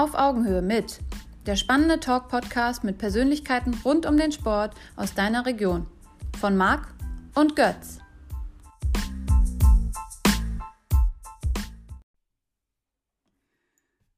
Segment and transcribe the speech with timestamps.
[0.00, 0.98] Auf Augenhöhe mit
[1.44, 5.86] der spannende Talk-Podcast mit Persönlichkeiten rund um den Sport aus deiner Region.
[6.38, 6.94] Von Marc
[7.34, 7.98] und Götz.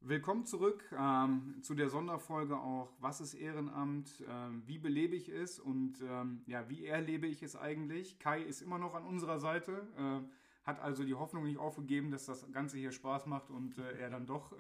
[0.02, 5.58] Willkommen zurück ähm, zu der Sonderfolge auch, was ist Ehrenamt, ähm, wie belebe ich es
[5.58, 8.20] und ähm, ja, wie erlebe ich es eigentlich.
[8.20, 9.88] Kai ist immer noch an unserer Seite.
[9.98, 10.20] Äh,
[10.64, 14.10] hat also die Hoffnung nicht aufgegeben, dass das Ganze hier Spaß macht und äh, er
[14.10, 14.52] dann doch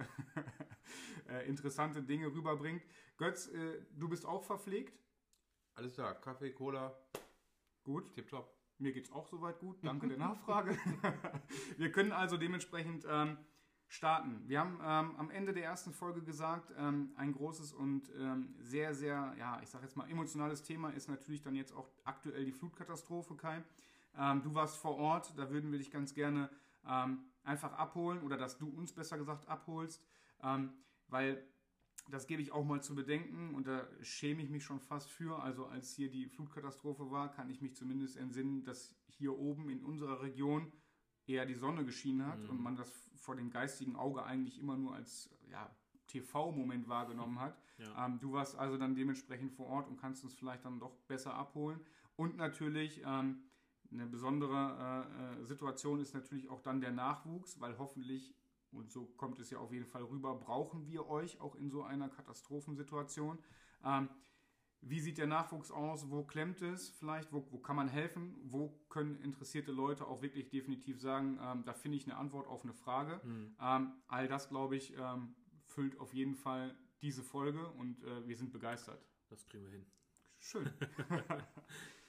[1.28, 2.82] äh, interessante Dinge rüberbringt.
[3.16, 4.98] Götz, äh, du bist auch verpflegt?
[5.74, 6.96] Alles klar, Kaffee, Cola.
[7.84, 8.12] Gut.
[8.14, 8.52] Tipptopp.
[8.78, 9.78] Mir geht es auch soweit gut.
[9.82, 10.76] Danke der Nachfrage.
[11.76, 13.38] Wir können also dementsprechend ähm,
[13.86, 14.42] starten.
[14.48, 18.94] Wir haben ähm, am Ende der ersten Folge gesagt, ähm, ein großes und ähm, sehr,
[18.94, 22.52] sehr, ja, ich sage jetzt mal emotionales Thema ist natürlich dann jetzt auch aktuell die
[22.52, 23.62] Flutkatastrophe, Kai.
[24.18, 26.50] Ähm, du warst vor Ort, da würden wir dich ganz gerne
[26.86, 30.06] ähm, einfach abholen oder dass du uns besser gesagt abholst,
[30.42, 30.72] ähm,
[31.08, 31.44] weil
[32.08, 35.40] das gebe ich auch mal zu bedenken und da schäme ich mich schon fast für.
[35.42, 39.84] Also als hier die Flutkatastrophe war, kann ich mich zumindest entsinnen, dass hier oben in
[39.84, 40.72] unserer Region
[41.26, 42.50] eher die Sonne geschienen hat mhm.
[42.50, 45.70] und man das vor dem geistigen Auge eigentlich immer nur als ja,
[46.08, 47.56] TV-Moment wahrgenommen hat.
[47.78, 48.06] Ja.
[48.06, 51.34] Ähm, du warst also dann dementsprechend vor Ort und kannst uns vielleicht dann doch besser
[51.34, 51.80] abholen.
[52.14, 53.42] Und natürlich ähm,
[53.92, 55.06] eine besondere
[55.38, 58.34] äh, äh, Situation ist natürlich auch dann der Nachwuchs, weil hoffentlich,
[58.70, 61.82] und so kommt es ja auf jeden Fall rüber, brauchen wir euch auch in so
[61.82, 63.38] einer Katastrophensituation.
[63.84, 64.08] Ähm,
[64.84, 66.10] wie sieht der Nachwuchs aus?
[66.10, 67.32] Wo klemmt es vielleicht?
[67.32, 68.34] Wo, wo, kann man helfen?
[68.42, 72.64] Wo können interessierte Leute auch wirklich definitiv sagen, ähm, da finde ich eine Antwort auf
[72.64, 73.20] eine Frage?
[73.22, 73.54] Mhm.
[73.60, 75.34] Ähm, all das, glaube ich, ähm,
[75.66, 79.04] füllt auf jeden Fall diese Folge und äh, wir sind begeistert.
[79.28, 79.86] Das kriegen wir hin.
[80.40, 80.68] Schön.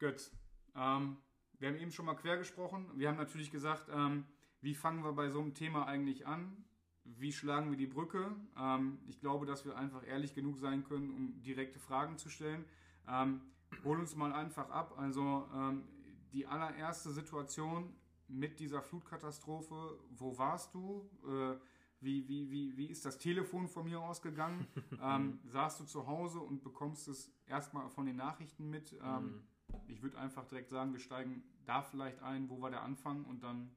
[0.00, 0.32] Götz,
[0.74, 1.18] ähm,
[1.58, 2.90] wir haben eben schon mal quer gesprochen.
[2.94, 4.24] Wir haben natürlich gesagt, ähm,
[4.62, 6.64] wie fangen wir bei so einem Thema eigentlich an?
[7.04, 8.34] Wie schlagen wir die Brücke?
[8.58, 12.64] Ähm, ich glaube, dass wir einfach ehrlich genug sein können, um direkte Fragen zu stellen.
[13.06, 13.42] Ähm,
[13.84, 14.94] hol uns mal einfach ab.
[14.96, 15.84] Also ähm,
[16.32, 17.94] die allererste Situation
[18.26, 21.10] mit dieser Flutkatastrophe, wo warst du?
[21.26, 21.56] Äh,
[22.02, 24.66] wie, wie, wie, wie ist das Telefon von mir ausgegangen?
[25.02, 28.94] ähm, saßt du zu Hause und bekommst es erstmal von den Nachrichten mit?
[29.02, 29.49] Ähm, mhm
[29.86, 33.42] ich würde einfach direkt sagen, wir steigen da vielleicht ein, wo war der Anfang und
[33.42, 33.74] dann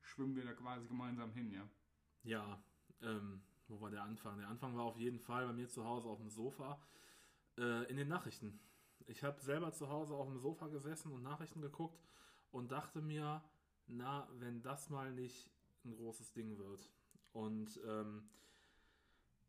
[0.00, 1.68] schwimmen wir da quasi gemeinsam hin, ja.
[2.24, 2.62] Ja,
[3.00, 4.38] ähm, wo war der Anfang?
[4.38, 6.80] Der Anfang war auf jeden Fall bei mir zu Hause auf dem Sofa
[7.58, 8.60] äh, in den Nachrichten.
[9.06, 12.04] Ich habe selber zu Hause auf dem Sofa gesessen und Nachrichten geguckt
[12.50, 13.42] und dachte mir,
[13.86, 15.50] na, wenn das mal nicht
[15.84, 16.90] ein großes Ding wird.
[17.32, 18.28] Und ähm,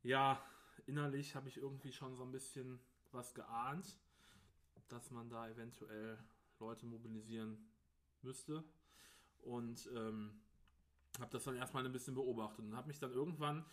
[0.02, 0.42] ja,
[0.86, 2.80] innerlich habe ich irgendwie schon so ein bisschen
[3.12, 3.98] was geahnt
[4.94, 6.18] dass man da eventuell
[6.60, 7.58] Leute mobilisieren
[8.22, 8.64] müsste.
[9.42, 10.40] Und ähm,
[11.20, 13.66] habe das dann erstmal ein bisschen beobachtet und habe mich dann irgendwann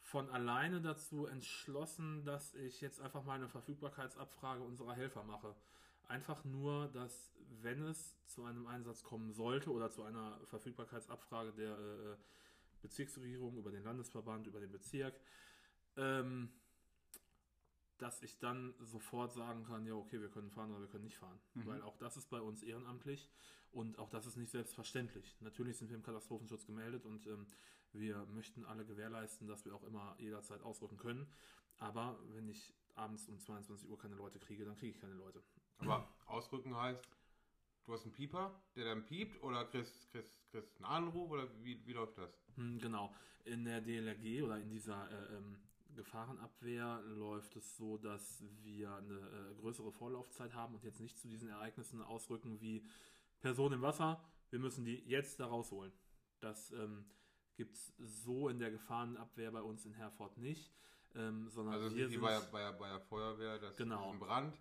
[0.00, 5.54] von alleine dazu entschlossen, dass ich jetzt einfach mal eine Verfügbarkeitsabfrage unserer Helfer mache.
[6.08, 11.78] Einfach nur, dass wenn es zu einem Einsatz kommen sollte oder zu einer Verfügbarkeitsabfrage der
[11.78, 12.16] äh,
[12.82, 15.14] Bezirksregierung über den Landesverband, über den Bezirk,
[15.96, 16.50] ähm,
[18.00, 21.18] dass ich dann sofort sagen kann, ja, okay, wir können fahren oder wir können nicht
[21.18, 21.38] fahren.
[21.54, 21.66] Mhm.
[21.66, 23.28] Weil auch das ist bei uns ehrenamtlich
[23.72, 25.36] und auch das ist nicht selbstverständlich.
[25.40, 27.46] Natürlich sind wir im Katastrophenschutz gemeldet und ähm,
[27.92, 31.26] wir möchten alle gewährleisten, dass wir auch immer jederzeit ausrücken können.
[31.78, 35.42] Aber wenn ich abends um 22 Uhr keine Leute kriege, dann kriege ich keine Leute.
[35.78, 37.08] Aber ausrücken heißt,
[37.84, 41.84] du hast einen Pieper, der dann piept oder kriegst, kriegst, kriegst einen Anruf oder wie,
[41.86, 42.30] wie läuft das?
[42.56, 43.14] Hm, genau.
[43.44, 45.56] In der DLRG oder in dieser äh, ähm,
[45.96, 51.28] Gefahrenabwehr läuft es so, dass wir eine äh, größere Vorlaufzeit haben und jetzt nicht zu
[51.28, 52.84] diesen Ereignissen ausrücken wie
[53.40, 54.22] Person im Wasser.
[54.50, 55.92] Wir müssen die jetzt da rausholen.
[56.40, 57.04] Das ähm,
[57.56, 60.72] gibt es so in der Gefahrenabwehr bei uns in Herford nicht.
[61.14, 64.08] Ähm, sondern also wir wie bei, bei, bei der Feuerwehr, das genau.
[64.08, 64.56] ist ein Brand.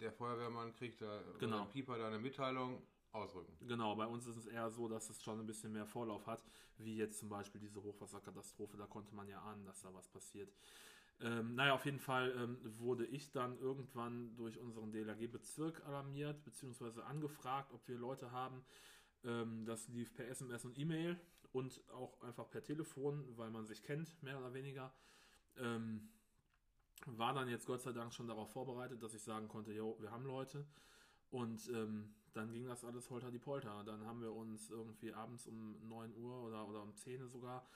[0.00, 1.64] Der Feuerwehrmann kriegt da genau.
[1.66, 3.54] Pieper da eine Mitteilung, ausrücken.
[3.66, 6.42] Genau, bei uns ist es eher so, dass es schon ein bisschen mehr Vorlauf hat,
[6.78, 8.76] wie jetzt zum Beispiel diese Hochwasserkatastrophe.
[8.76, 10.52] Da konnte man ja ahnen, dass da was passiert.
[11.20, 17.04] Ähm, naja, auf jeden Fall ähm, wurde ich dann irgendwann durch unseren DLRG-Bezirk alarmiert, beziehungsweise
[17.04, 18.64] angefragt, ob wir Leute haben.
[19.24, 21.20] Ähm, das lief per SMS und E-Mail
[21.52, 24.92] und auch einfach per Telefon, weil man sich kennt, mehr oder weniger.
[25.58, 26.08] Ähm,
[27.06, 30.10] war dann jetzt Gott sei Dank schon darauf vorbereitet, dass ich sagen konnte, jo, wir
[30.10, 30.66] haben Leute.
[31.30, 33.82] Und ähm, dann ging das alles holter die Polter.
[33.84, 37.66] Dann haben wir uns irgendwie abends um 9 Uhr oder, oder um 10 Uhr sogar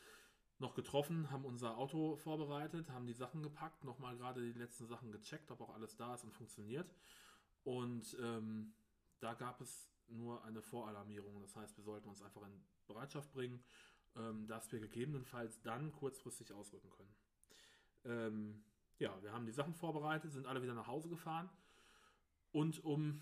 [0.59, 5.13] noch getroffen, haben unser Auto vorbereitet, haben die Sachen gepackt, nochmal gerade die letzten Sachen
[5.13, 6.91] gecheckt, ob auch alles da ist und funktioniert.
[7.65, 8.73] Und ähm,
[9.21, 11.41] da gab es nur eine Voralarmierung.
[11.41, 13.63] Das heißt, wir sollten uns einfach in Bereitschaft bringen.
[14.17, 17.15] ähm, dass wir gegebenenfalls dann kurzfristig ausrücken können.
[18.05, 18.65] Ähm,
[18.99, 21.51] ja, wir haben die Sachen vorbereitet, sind alle wieder nach Hause gefahren
[22.53, 23.21] und um,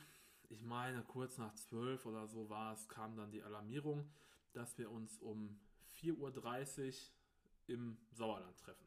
[0.54, 4.08] ich meine, kurz nach zwölf oder so war es, kam dann die Alarmierung,
[4.52, 5.58] dass wir uns um
[6.00, 8.86] 4.30 Uhr im Sauerland treffen.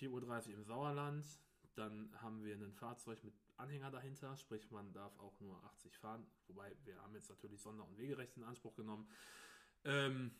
[0.00, 1.24] 4.30 Uhr im Sauerland,
[1.74, 6.26] dann haben wir ein Fahrzeug mit Anhänger dahinter, sprich man darf auch nur 80 fahren,
[6.48, 9.08] wobei wir haben jetzt natürlich Sonder- und Wegerecht in Anspruch genommen.
[9.84, 10.32] Ähm,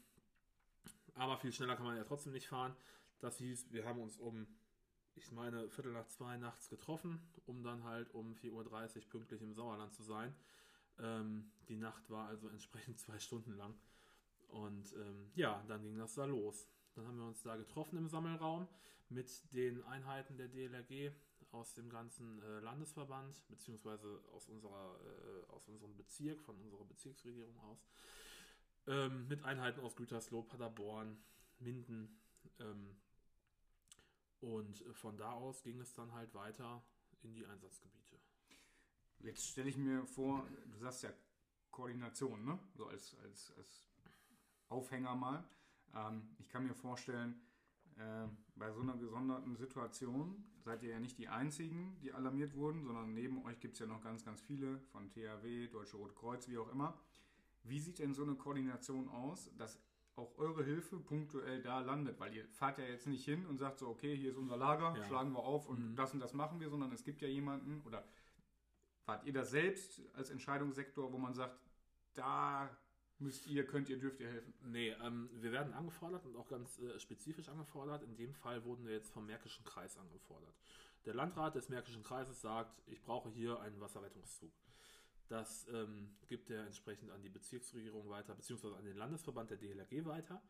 [1.15, 2.77] aber viel schneller kann man ja trotzdem nicht fahren.
[3.21, 4.47] Das hieß, wir haben uns um,
[5.17, 9.55] ich meine, Viertel nach zwei nachts getroffen, um dann halt um 4.30 Uhr pünktlich im
[9.55, 10.35] Sauerland zu sein.
[10.99, 13.75] Ähm, die Nacht war also entsprechend zwei Stunden lang.
[14.49, 16.69] Und ähm, ja, dann ging das da los.
[16.95, 18.69] Dann haben wir uns da getroffen im Sammelraum
[19.09, 21.13] mit den Einheiten der DLRG
[21.53, 27.59] aus dem ganzen äh, Landesverband, beziehungsweise aus, unserer, äh, aus unserem Bezirk, von unserer Bezirksregierung
[27.61, 27.87] aus.
[28.87, 31.17] Ähm, mit Einheiten aus Gütersloh, Paderborn,
[31.59, 32.21] Minden.
[32.61, 32.97] Ähm,
[34.41, 36.83] und von da aus ging es dann halt weiter
[37.23, 38.17] in die Einsatzgebiete.
[39.21, 41.11] Jetzt stelle ich mir vor, du sagst ja
[41.71, 42.59] Koordination, ne?
[42.75, 43.87] So als, als, als
[44.69, 45.45] Aufhänger mal.
[45.95, 47.41] Ähm, ich kann mir vorstellen,
[47.97, 52.85] äh, bei so einer gesonderten Situation seid ihr ja nicht die Einzigen, die alarmiert wurden,
[52.85, 56.49] sondern neben euch gibt es ja noch ganz, ganz viele von THW, Deutsche Rote Kreuz,
[56.49, 56.99] wie auch immer.
[57.63, 59.79] Wie sieht denn so eine Koordination aus, dass
[60.17, 62.19] auch eure Hilfe punktuell da landet?
[62.19, 64.97] Weil ihr fahrt ja jetzt nicht hin und sagt so, okay, hier ist unser Lager,
[64.97, 65.05] Ja.
[65.05, 65.97] schlagen wir auf und Mhm.
[65.97, 68.05] das und das machen wir, sondern es gibt ja jemanden oder
[69.05, 71.59] wart ihr das selbst als Entscheidungssektor, wo man sagt,
[72.15, 72.69] da
[73.19, 74.53] müsst ihr, könnt ihr, dürft ihr helfen?
[74.63, 78.03] Nee, ähm, wir werden angefordert und auch ganz äh, spezifisch angefordert.
[78.03, 80.55] In dem Fall wurden wir jetzt vom Märkischen Kreis angefordert.
[81.05, 84.53] Der Landrat des Märkischen Kreises sagt, ich brauche hier einen Wasserrettungszug.
[85.29, 90.05] Das ähm, gibt er entsprechend an die Bezirksregierung weiter, beziehungsweise an den Landesverband der DLRG
[90.05, 90.41] weiter.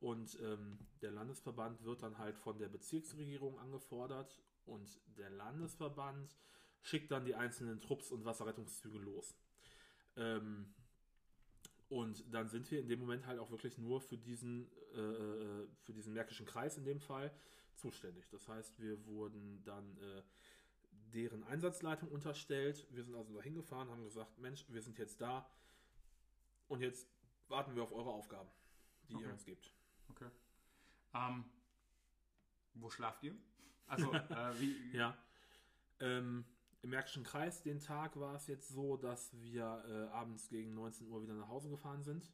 [0.00, 6.36] Und ähm, der Landesverband wird dann halt von der Bezirksregierung angefordert und der Landesverband
[6.82, 9.34] schickt dann die einzelnen Trupps und Wasserrettungszüge los.
[10.16, 10.74] Ähm,
[11.88, 15.66] und dann sind wir in dem Moment halt auch wirklich nur für diesen, äh, äh,
[15.80, 17.32] für diesen Märkischen Kreis in dem Fall
[17.76, 18.28] zuständig.
[18.30, 20.22] Das heißt, wir wurden dann äh,
[21.14, 22.86] deren Einsatzleitung unterstellt.
[22.90, 25.48] Wir sind also dahin gefahren, haben gesagt, Mensch, wir sind jetzt da
[26.68, 27.08] und jetzt
[27.48, 28.48] warten wir auf eure Aufgaben,
[29.08, 29.24] die Okay.
[29.24, 29.72] ihr uns gebt.
[30.10, 30.28] Okay.
[31.14, 31.44] Ähm,
[32.74, 33.34] wo schlaft ihr?
[33.86, 34.18] Also, äh,
[34.60, 35.16] wie, Ja.
[36.00, 36.44] Ähm,
[36.82, 41.08] Im Märkischen Kreis, den Tag war es jetzt so, dass wir äh, abends gegen 19
[41.08, 42.30] Uhr wieder nach Hause gefahren sind.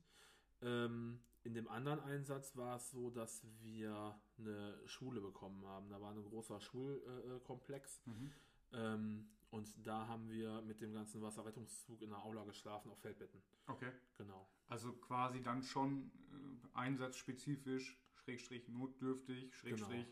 [0.61, 5.88] Ähm, in dem anderen Einsatz war es so, dass wir eine Schule bekommen haben.
[5.88, 8.03] Da war ein großer Schulkomplex.
[8.06, 8.32] Mhm.
[8.75, 13.41] Ähm, und da haben wir mit dem ganzen Wasserrettungszug in der Aula geschlafen auf Feldbetten.
[13.69, 13.93] Okay.
[14.19, 14.49] Genau.
[14.67, 20.06] Also quasi dann schon äh, einsatzspezifisch, Schrägstrich notdürftig, Schrägstrich.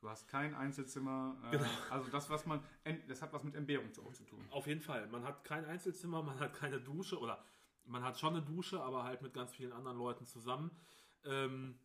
[0.00, 1.36] Du hast kein Einzelzimmer.
[1.44, 1.68] Äh, Genau.
[1.90, 2.62] Also das, was man,
[3.08, 4.44] das hat was mit Entbehrung zu, auch zu tun.
[4.50, 5.06] Auf jeden Fall.
[5.08, 7.44] Man hat kein Einzelzimmer, man hat keine Dusche oder
[7.84, 10.70] man hat schon eine Dusche, aber halt mit ganz vielen anderen Leuten zusammen.
[11.24, 11.78] Ähm,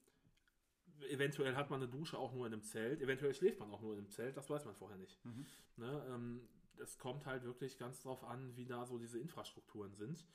[1.09, 3.94] eventuell hat man eine Dusche auch nur in einem Zelt, eventuell schläft man auch nur
[3.94, 5.24] in einem Zelt, das weiß man vorher nicht.
[5.25, 5.45] Mhm.
[5.77, 6.06] Ne?
[6.09, 6.42] Ähm,
[6.77, 10.25] es kommt halt wirklich ganz drauf an, wie da so diese Infrastrukturen sind.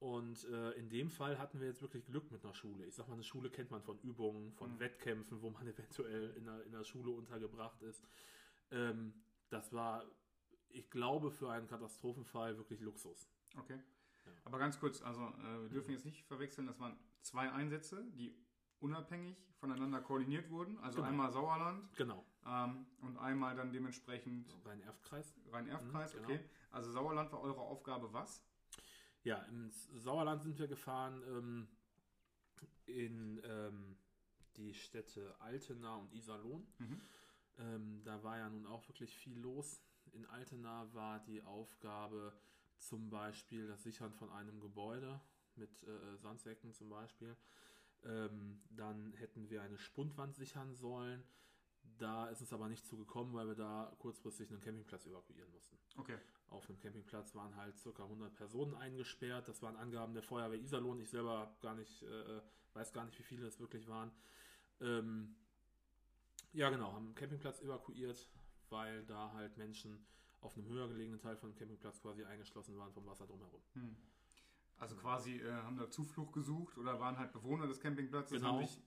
[0.00, 2.84] Und äh, in dem Fall hatten wir jetzt wirklich Glück mit einer Schule.
[2.84, 4.80] Ich sag mal, eine Schule kennt man von Übungen, von Mhm.
[4.80, 8.04] Wettkämpfen, wo man eventuell in der, in der Schule untergebracht ist.
[8.70, 9.14] Ähm,
[9.48, 10.04] das war,
[10.68, 13.30] ich glaube, für einen Katastrophenfall wirklich Luxus.
[13.56, 13.78] Okay.
[14.26, 14.32] Ja.
[14.44, 18.34] Aber ganz kurz, also äh, wir dürfen jetzt nicht verwechseln, das waren zwei Einsätze, die
[18.80, 20.78] unabhängig voneinander koordiniert wurden.
[20.78, 21.08] Also Genau.
[21.08, 22.24] einmal Sauerland Genau.
[22.46, 25.34] ähm, und einmal dann dementsprechend Rhein-Erft-Kreis.
[25.52, 26.14] Rhein-Erft-Kreis.
[26.14, 26.28] Mhm, genau.
[26.34, 26.44] Okay.
[26.70, 28.42] Also Sauerland war eure Aufgabe was?
[29.22, 31.68] Ja, ins Sauerland sind wir gefahren ähm,
[32.86, 33.96] in ähm,
[34.56, 36.66] die Städte Altena und Iserlohn.
[36.78, 37.00] Mhm.
[37.58, 39.80] Ähm, da war ja nun auch wirklich viel los.
[40.12, 42.32] In Altena war die Aufgabe
[42.78, 45.20] zum Beispiel das Sichern von einem Gebäude
[45.56, 47.36] mit äh, Sandsäcken zum Beispiel.
[48.04, 51.22] Ähm, dann hätten wir eine Spundwand sichern sollen.
[51.98, 55.78] Da ist es aber nicht zugekommen, weil wir da kurzfristig einen Campingplatz evakuieren mussten.
[55.96, 56.18] Okay.
[56.48, 58.02] Auf dem Campingplatz waren halt ca.
[58.02, 59.48] 100 Personen eingesperrt.
[59.48, 61.00] Das waren Angaben der Feuerwehr Iserlohn.
[61.00, 62.40] Ich selber gar nicht, äh,
[62.74, 64.10] weiß gar nicht, wie viele es wirklich waren.
[64.80, 65.36] Ähm,
[66.52, 68.28] ja, genau, haben den Campingplatz evakuiert,
[68.70, 70.04] weil da halt Menschen
[70.40, 73.62] auf einem höher gelegenen Teil von dem Campingplatz quasi eingeschlossen waren vom Wasser drumherum.
[73.72, 73.96] Hm.
[74.78, 78.54] Also quasi äh, haben da Zuflucht gesucht oder waren halt Bewohner des Campingplatzes, Genau.
[78.58, 78.80] haben sich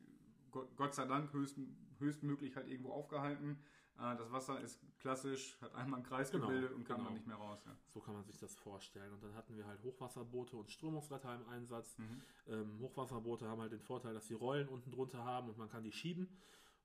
[0.75, 1.57] Gott, sei Dank höchst,
[1.99, 3.59] höchstmöglich halt irgendwo aufgehalten.
[3.97, 7.09] Äh, das Wasser ist klassisch, hat einmal einen Kreis Genau, gebildet und kam genau.
[7.09, 7.63] dann nicht mehr raus.
[7.65, 7.75] Ja.
[7.93, 9.13] So kann man sich das vorstellen.
[9.13, 11.97] Und dann hatten wir halt Hochwasserboote und Strömungsretter im Einsatz.
[11.97, 12.21] Mhm.
[12.47, 15.83] Ähm, Hochwasserboote haben halt den Vorteil, dass sie Rollen unten drunter haben und man kann
[15.83, 16.27] die schieben.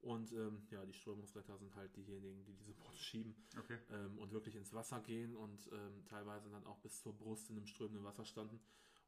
[0.01, 3.79] Und ähm, ja, die Strömungsretter sind halt diejenigen, die diese Boote schieben Okay.
[3.91, 7.57] ähm, und wirklich ins Wasser gehen und ähm, teilweise dann auch bis zur Brust in
[7.57, 8.59] einem strömenden Wasser standen.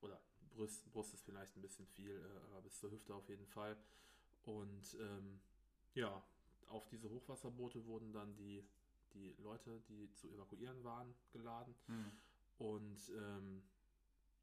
[0.05, 0.21] Oder
[0.55, 3.77] Brust, Brust ist vielleicht ein bisschen viel, äh, aber bis zur Hüfte auf jeden Fall.
[4.45, 5.41] Und ähm,
[5.95, 6.23] ja,
[6.69, 8.65] auf diese Hochwasserboote wurden dann die,
[9.15, 11.75] die Leute, die zu evakuieren waren, geladen.
[11.87, 12.11] Mhm.
[12.59, 13.63] Und ähm,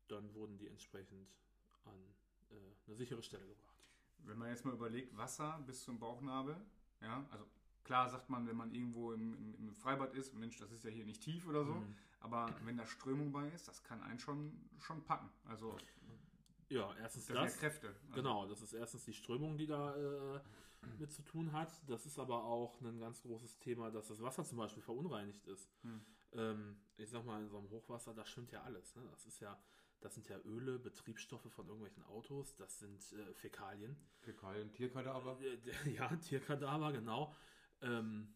[0.08, 1.30] dann wurden die entsprechend
[1.86, 2.00] an
[2.50, 2.56] äh,
[2.88, 3.76] eine sichere Stelle gebracht.
[4.20, 6.56] Wenn man jetzt mal überlegt, Wasser bis zum Bauchnabel,
[7.02, 7.46] ja, also
[7.92, 10.90] klar sagt man, wenn man irgendwo im, im, im Freibad ist, Mensch, das ist ja
[10.90, 11.94] hier nicht tief oder so, Mhm.
[12.22, 15.30] aber wenn da Strömung bei ist, das kann einen schon, schon packen.
[15.44, 15.76] Also
[16.70, 17.54] Ja, erstens das, das.
[17.56, 17.88] ja Kräfte.
[17.90, 19.94] Also, Genau, das ist erstens die Strömung, die da
[20.38, 20.40] äh,
[21.00, 21.70] mit zu tun hat.
[21.90, 25.70] Das ist aber auch ein ganz großes Thema, dass das Wasser zum Beispiel verunreinigt ist.
[25.82, 26.00] Hm.
[26.32, 28.96] Ähm, ich sag mal, in so einem Hochwasser, da schwimmt ja alles.
[28.96, 29.06] Ne?
[29.12, 29.62] Das ist ja,
[30.00, 33.98] das sind ja Öle, Betriebsstoffe von irgendwelchen Autos, das sind äh, Fäkalien.
[34.22, 35.38] Fäkalien, Tierkadaver.
[35.42, 35.58] Äh,
[35.94, 37.36] Ja, Tierkadaver, genau.
[37.82, 38.28] Ähm,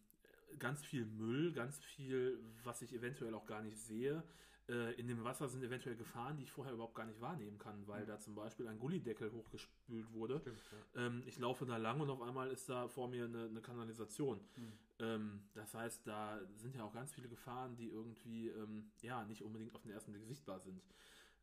[0.58, 4.22] ganz viel Müll, ganz viel, was ich eventuell auch gar nicht sehe.
[4.68, 7.86] Äh, in dem Wasser sind eventuell Gefahren, die ich vorher überhaupt gar nicht wahrnehmen kann,
[7.86, 8.06] weil Mhm.
[8.08, 10.40] da zum Beispiel ein Gullideckel hochgespült wurde.
[10.40, 10.58] Stimmt,
[10.94, 11.06] ja.
[11.06, 14.40] Ähm, ich laufe da lang und auf einmal ist da vor mir eine, eine Kanalisation.
[14.56, 14.72] Mhm.
[14.98, 19.42] Ähm, das heißt, da sind ja auch ganz viele Gefahren, die irgendwie ähm, ja nicht
[19.42, 20.82] unbedingt auf den ersten Blick sichtbar sind.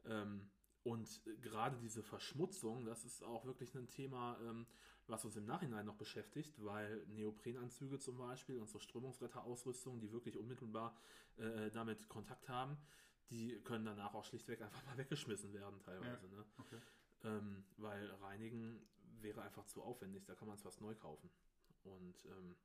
[0.05, 0.49] Ähm,
[0.83, 4.65] und gerade diese Verschmutzung, das ist auch wirklich ein Thema, ähm,
[5.07, 10.37] was uns im Nachhinein noch beschäftigt, weil Neoprenanzüge zum Beispiel und so Strömungsretterausrüstung, die wirklich
[10.37, 10.95] unmittelbar
[11.37, 12.77] äh, damit Kontakt haben,
[13.29, 16.27] die können danach auch schlichtweg einfach mal weggeschmissen werden teilweise.
[16.29, 16.45] Ne?
[16.59, 16.79] Okay.
[17.23, 18.85] ähm, weil reinigen
[19.21, 21.29] wäre einfach zu aufwendig, da kann man es fast neu kaufen.
[21.83, 22.55] Und ähm,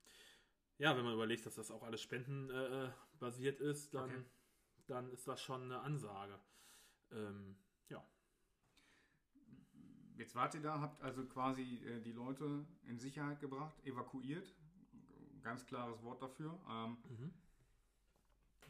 [0.79, 4.25] ja, wenn man überlegt, dass das auch alles spendenbasiert äh, basiert ist, dann, Okay.
[4.87, 6.39] dann ist das schon eine Ansage.
[7.11, 7.68] Ähm, ja,
[10.19, 14.53] Jetzt wart ihr da, habt also quasi äh, die Leute in Sicherheit gebracht, evakuiert.
[15.43, 16.59] Ganz klares Wort dafür.
[16.69, 17.33] Ähm, mhm.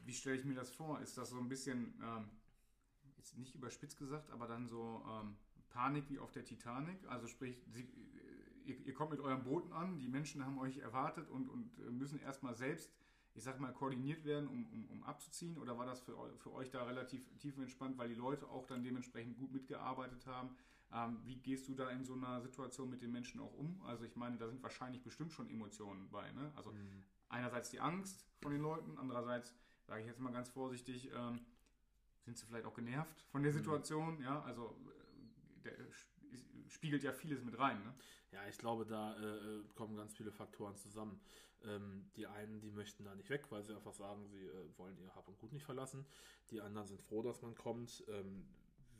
[0.05, 1.00] wie stelle ich mir das vor?
[1.00, 2.28] Ist das so ein bisschen, ähm,
[3.17, 5.37] jetzt nicht überspitzt gesagt, aber dann so ähm,
[5.71, 6.99] Panik wie auf der Titanic?
[7.09, 10.76] Also sprich, sie, äh, ihr, ihr kommt mit euren Booten an, die Menschen haben euch
[10.76, 12.93] erwartet und, und äh, müssen erstmal selbst,
[13.35, 15.57] ich sag mal, koordiniert werden, um, um, um abzuziehen?
[15.57, 19.38] Oder war das für, für euch da relativ tiefenentspannt, weil die Leute auch dann dementsprechend
[19.38, 20.55] gut mitgearbeitet haben?
[20.92, 23.80] Ähm, wie gehst du da in so einer Situation mit den Menschen auch um?
[23.83, 26.30] Also ich meine, da sind wahrscheinlich bestimmt schon Emotionen bei.
[26.33, 26.50] Ne?
[26.57, 27.04] Also Mhm.
[27.28, 29.54] einerseits die Angst von den Leuten, andererseits,
[29.87, 31.40] sage ich jetzt mal ganz vorsichtig, ähm,
[32.25, 33.57] sind sie vielleicht auch genervt von der Mhm.
[33.59, 34.21] Situation.
[34.23, 36.16] Ja, also äh, der sp-
[36.68, 37.83] spiegelt ja vieles mit rein.
[37.85, 37.95] Ne?
[38.33, 41.21] Ja, ich glaube, da äh, kommen ganz viele Faktoren zusammen.
[41.64, 44.97] Ähm, die einen, die möchten da nicht weg, weil sie einfach sagen, sie äh, wollen
[44.99, 46.07] ihr Hab und Gut nicht verlassen.
[46.50, 48.04] Die anderen sind froh, dass man kommt.
[48.09, 48.47] Ähm,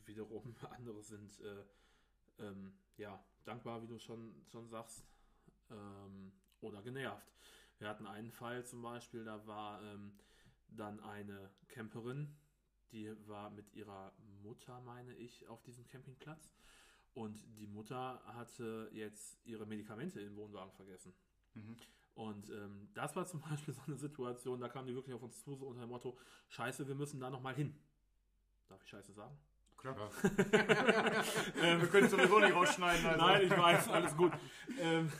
[0.09, 1.65] wiederum andere sind äh,
[2.38, 5.05] ähm, ja dankbar, wie du schon, schon sagst,
[5.71, 7.33] ähm, oder genervt.
[7.79, 10.19] Wir hatten einen Fall zum Beispiel, da war ähm,
[10.69, 12.37] dann eine Camperin,
[12.91, 14.12] die war mit ihrer
[14.43, 16.50] Mutter, meine ich, auf diesem Campingplatz.
[17.15, 21.12] Und die Mutter hatte jetzt ihre Medikamente im Wohnwagen vergessen.
[21.55, 21.77] Mhm.
[22.15, 25.43] Und ähm, das war zum Beispiel so eine Situation, da kamen die wirklich auf uns
[25.43, 27.79] zu, so unter dem Motto, scheiße, wir müssen da nochmal hin.
[28.69, 29.38] Darf ich scheiße sagen?
[29.78, 29.97] Klar.
[31.62, 33.06] Ähm, Wir können es sowieso nicht rausschneiden.
[33.06, 33.26] Also.
[33.26, 34.32] Nein, ich weiß, alles gut.
[34.80, 35.11] ähm,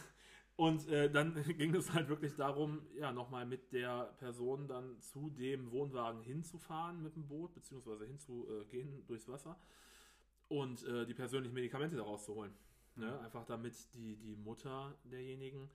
[0.57, 5.31] und äh, dann ging es halt wirklich darum, ja, nochmal mit der Person dann zu
[5.31, 9.57] dem Wohnwagen hinzufahren mit dem Boot, beziehungsweise hinzugehen durchs Wasser
[10.49, 12.53] und äh, die persönlichen Medikamente daraus zu holen.
[12.97, 13.21] Ne?
[13.21, 15.71] Einfach damit die, die Mutter derjenigen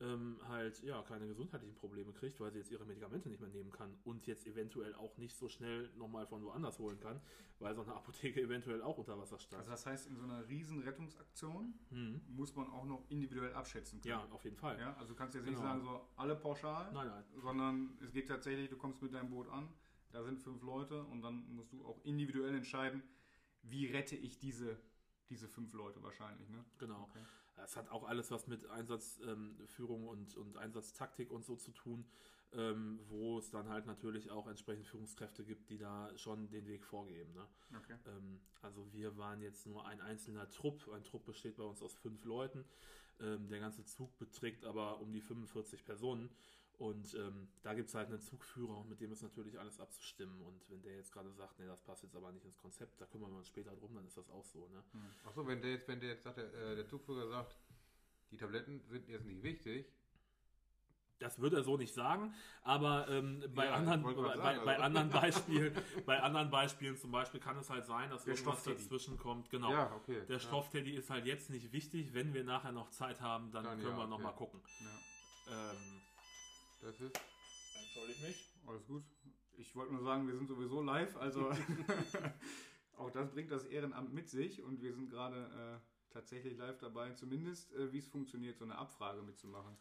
[0.00, 3.70] ähm, halt ja keine gesundheitlichen Probleme kriegt, weil sie jetzt ihre Medikamente nicht mehr nehmen
[3.72, 7.20] kann und jetzt eventuell auch nicht so schnell nochmal von woanders holen kann,
[7.60, 9.60] weil so eine Apotheke eventuell auch unter Wasser stand.
[9.60, 12.20] Also das heißt, in so einer riesen Rettungsaktion Mhm.
[12.28, 14.10] muss man auch noch individuell abschätzen können.
[14.10, 14.78] Ja, auf jeden Fall.
[14.78, 15.66] Ja, also du kannst jetzt nicht Genau.
[15.68, 17.24] sagen, so alle pauschal, Nein, nein.
[17.40, 19.68] sondern es geht tatsächlich, du kommst mit deinem Boot an,
[20.12, 23.02] da sind fünf Leute und dann musst du auch individuell entscheiden,
[23.62, 24.78] wie rette ich diese,
[25.30, 26.48] diese fünf Leute wahrscheinlich.
[26.50, 26.64] Ne?
[26.78, 27.02] Genau.
[27.04, 27.20] Okay.
[27.64, 32.06] Es hat auch alles was mit Einsatzführung und, und Einsatztaktik und so zu tun,
[32.52, 36.84] ähm, wo es dann halt natürlich auch entsprechend Führungskräfte gibt, die da schon den Weg
[36.84, 37.32] vorgeben.
[37.34, 37.46] Ne?
[37.76, 37.96] Okay.
[38.06, 40.88] Ähm, also wir waren jetzt nur ein einzelner Trupp.
[40.92, 42.64] Ein Trupp besteht bei uns aus fünf Leuten.
[43.20, 46.30] Ähm, der ganze Zug beträgt aber um die 45 Personen.
[46.78, 50.42] Und ähm, da gibt es halt einen Zugführer, mit dem ist natürlich alles abzustimmen.
[50.42, 53.06] Und wenn der jetzt gerade sagt, nee, das passt jetzt aber nicht ins Konzept, da
[53.06, 54.68] kümmern wir uns später drum, dann ist das auch so.
[54.68, 54.84] Ne?
[55.24, 57.56] Achso, wenn der jetzt, wenn der jetzt sagt, der, äh, der Zugführer sagt,
[58.30, 59.86] die Tabletten sind jetzt nicht wichtig,
[61.18, 64.72] Das würde er so nicht sagen, aber ähm, bei, Ja, anderen, bei, bei, sagen, bei
[64.74, 68.64] also- anderen Beispielen, bei anderen Beispielen zum Beispiel kann es halt sein, dass Der irgendwas
[68.64, 69.48] dazwischen kommt.
[69.48, 69.70] Genau.
[69.72, 70.26] Ja, okay.
[70.26, 70.40] Der ja.
[70.40, 72.12] Stoffteddy ist halt jetzt nicht wichtig.
[72.12, 74.22] Wenn wir nachher noch Zeit haben, dann, Dann können ja, wir okay.
[74.24, 74.60] mal gucken.
[75.48, 75.70] Ja.
[75.72, 76.02] Ähm,
[76.80, 77.18] Das ist.
[77.80, 78.50] entschuldige mich.
[78.66, 79.04] Alles gut.
[79.58, 81.50] Ich wollte nur sagen, wir sind sowieso live, also
[82.98, 87.12] auch das bringt das Ehrenamt mit sich und wir sind gerade äh, tatsächlich live dabei,
[87.12, 89.76] zumindest äh, wie es funktioniert, so eine Abfrage mitzumachen.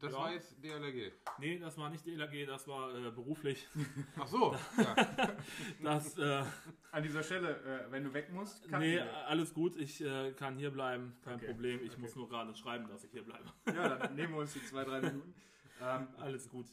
[0.00, 0.18] Das Ja.
[0.20, 1.12] war jetzt DLRG.
[1.38, 3.66] Nee, das war nicht DLRG, das war äh, beruflich.
[4.16, 4.54] Ach so.
[4.78, 4.96] ja.
[5.82, 6.44] Das, äh,
[6.92, 7.56] An dieser Stelle,
[7.88, 11.34] äh, wenn du weg musst, cutten nee, alles gut, ich äh, kann hier bleiben, kein
[11.34, 11.80] Okay, Problem.
[11.82, 12.00] Ich okay.
[12.00, 13.52] muss nur gerade schreiben, dass ich hier bleibe.
[13.66, 15.34] Ja, dann nehmen wir uns die zwei, drei Minuten.
[15.80, 16.66] Ähm, Alles gut.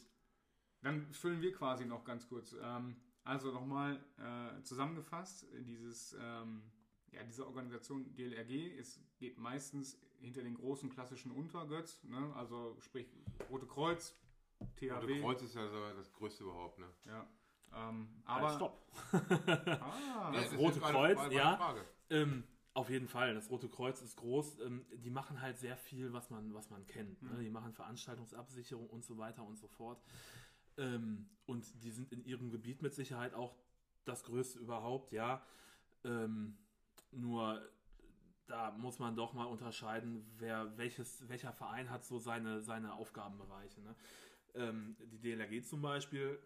[0.82, 2.54] Dann füllen wir quasi noch ganz kurz.
[2.60, 6.62] Ähm, also nochmal äh, zusammengefasst, dieses, ähm,
[7.10, 12.32] ja, diese Organisation DLRG, es geht meistens hinter den großen klassischen Untergötz, ne?
[12.36, 13.08] also sprich
[13.50, 14.16] Rote Kreuz,
[14.76, 14.90] THW.
[14.92, 16.86] Rote Kreuz ist ja so das größte überhaupt, ne?
[17.04, 17.26] Ja.
[17.74, 18.86] Ähm, Aber aber stopp.
[19.48, 21.56] Ah, Das ist jetzt Rote Kreuz, ja.
[21.56, 21.84] Frage.
[22.10, 22.44] Ähm,
[22.76, 24.60] auf jeden Fall, das Rote Kreuz ist groß.
[24.60, 27.22] Ähm, die machen halt sehr viel, was man, was man kennt.
[27.22, 27.30] Ne?
[27.30, 27.40] Mhm.
[27.40, 29.98] Die machen Veranstaltungsabsicherung und so weiter und so fort.
[30.76, 33.56] Ähm, und die sind in ihrem Gebiet mit Sicherheit auch
[34.04, 35.42] das größte überhaupt, ja.
[36.04, 36.58] Ähm,
[37.12, 37.66] nur
[38.46, 43.80] da muss man doch mal unterscheiden, wer, welches, welcher Verein hat so seine, seine Aufgabenbereiche.
[43.80, 43.96] Ne?
[45.00, 46.38] Die DLRG zum Beispiel,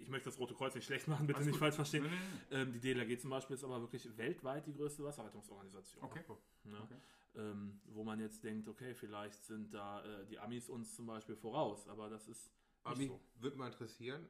[0.00, 1.60] ich möchte das Rote Kreuz nicht schlecht machen, bitte Alles nicht gut.
[1.60, 2.04] falsch verstehen.
[2.04, 2.16] Nee, nee,
[2.50, 2.56] nee.
[2.62, 6.02] Ähm, die DLRG zum Beispiel ist aber wirklich weltweit die größte Wasserrettungsorganisation.
[6.04, 6.22] Okay.
[6.64, 6.80] Ne?
[6.82, 6.96] Okay.
[7.36, 11.36] Ähm, wo man jetzt denkt, okay, vielleicht sind da äh, die Amis uns zum Beispiel
[11.36, 12.50] voraus, aber das ist
[12.82, 13.20] Aber nicht mich so.
[13.42, 14.26] würde mal interessieren,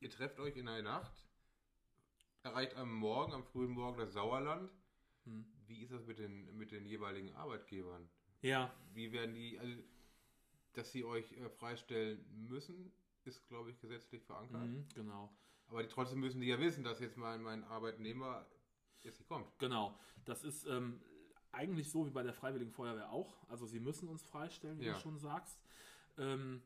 [0.00, 1.12] ihr trefft euch in der Nacht,
[2.42, 4.70] erreicht am Morgen, am frühen Morgen das Sauerland.
[5.24, 5.44] Hm.
[5.66, 8.08] Wie ist das mit den, mit den jeweiligen Arbeitgebern?
[8.42, 9.76] Ja, Wie werden die, also,
[10.72, 12.90] dass sie euch äh, freistellen müssen,
[13.26, 14.62] ist, glaube ich, gesetzlich verankert.
[14.62, 15.30] mhm, genau.
[15.68, 18.46] Aber die, trotzdem müssen die ja wissen, dass jetzt mein, mein Arbeitnehmer
[19.02, 19.46] jetzt nicht kommt.
[19.58, 19.98] Genau.
[20.24, 21.00] Das ist ähm,
[21.52, 23.36] eigentlich so wie bei der Freiwilligen Feuerwehr auch.
[23.48, 24.94] Also sie müssen uns freistellen, wie Ja.
[24.94, 25.58] du schon sagst.
[26.18, 26.62] Ähm,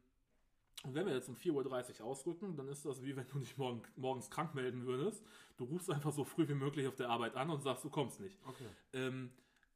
[0.85, 3.57] und wenn wir jetzt um 4.30 Uhr ausrücken, dann ist das wie wenn du dich
[3.57, 5.25] morgen, morgens krank melden würdest.
[5.57, 8.21] Du rufst einfach so früh wie möglich auf der Arbeit an und sagst, du kommst
[8.21, 8.39] nicht.
[8.47, 8.67] Okay.
[8.93, 9.31] Ähm,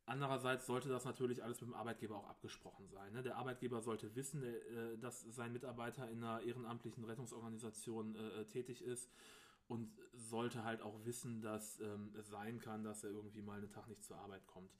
[0.08, 3.12] andererseits sollte das natürlich alles mit dem Arbeitgeber auch abgesprochen sein.
[3.12, 3.22] Ne?
[3.22, 8.82] Der Arbeitgeber sollte wissen, äh, dass sein Mitarbeiter in einer ehrenamtlichen Rettungsorganisation äh, äh, tätig
[8.82, 9.10] ist
[9.68, 13.70] und sollte halt auch wissen, dass ähm, es sein kann, dass er irgendwie mal einen
[13.70, 14.72] Tag nicht zur Arbeit kommt.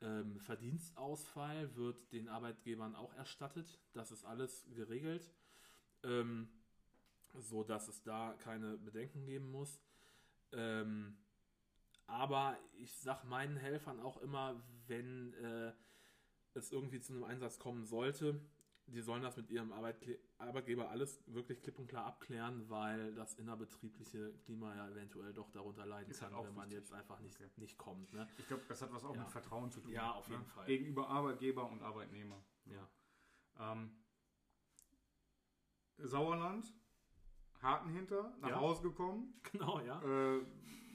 [0.00, 3.78] Ähm, Verdienstausfall wird den Arbeitgebern auch erstattet.
[3.92, 5.30] Das ist alles geregelt,
[6.02, 6.48] ähm,
[7.34, 9.80] so dass es da keine Bedenken geben muss.
[10.52, 11.16] Ähm,
[12.12, 15.72] aber ich sag meinen Helfern auch immer, wenn äh,
[16.54, 18.40] es irgendwie zu einem Einsatz kommen sollte,
[18.86, 23.34] die sollen das mit ihrem Arbeitkle Arbeitgeber alles wirklich klipp und klar abklären, weil das
[23.34, 26.80] innerbetriebliche Klima ja eventuell doch darunter leiden Ist kann, halt wenn man wichtig.
[26.80, 27.50] jetzt einfach nicht, Okay.
[27.56, 28.12] nicht kommt.
[28.12, 28.28] Ne?
[28.38, 29.22] Ich glaube, das hat was auch Ja.
[29.22, 29.92] mit Vertrauen zu tun.
[29.92, 30.34] Ja, auf ne?
[30.34, 30.66] jeden Fall.
[30.66, 32.42] Gegenüber Arbeitgeber und Arbeitnehmer.
[32.66, 32.88] Ja.
[33.60, 33.92] Ähm,
[35.98, 36.74] Sauerland,
[37.62, 38.60] Haken hinter, nach Ja.
[38.60, 40.02] Hause gekommen, Genau, ja.
[40.02, 40.44] äh,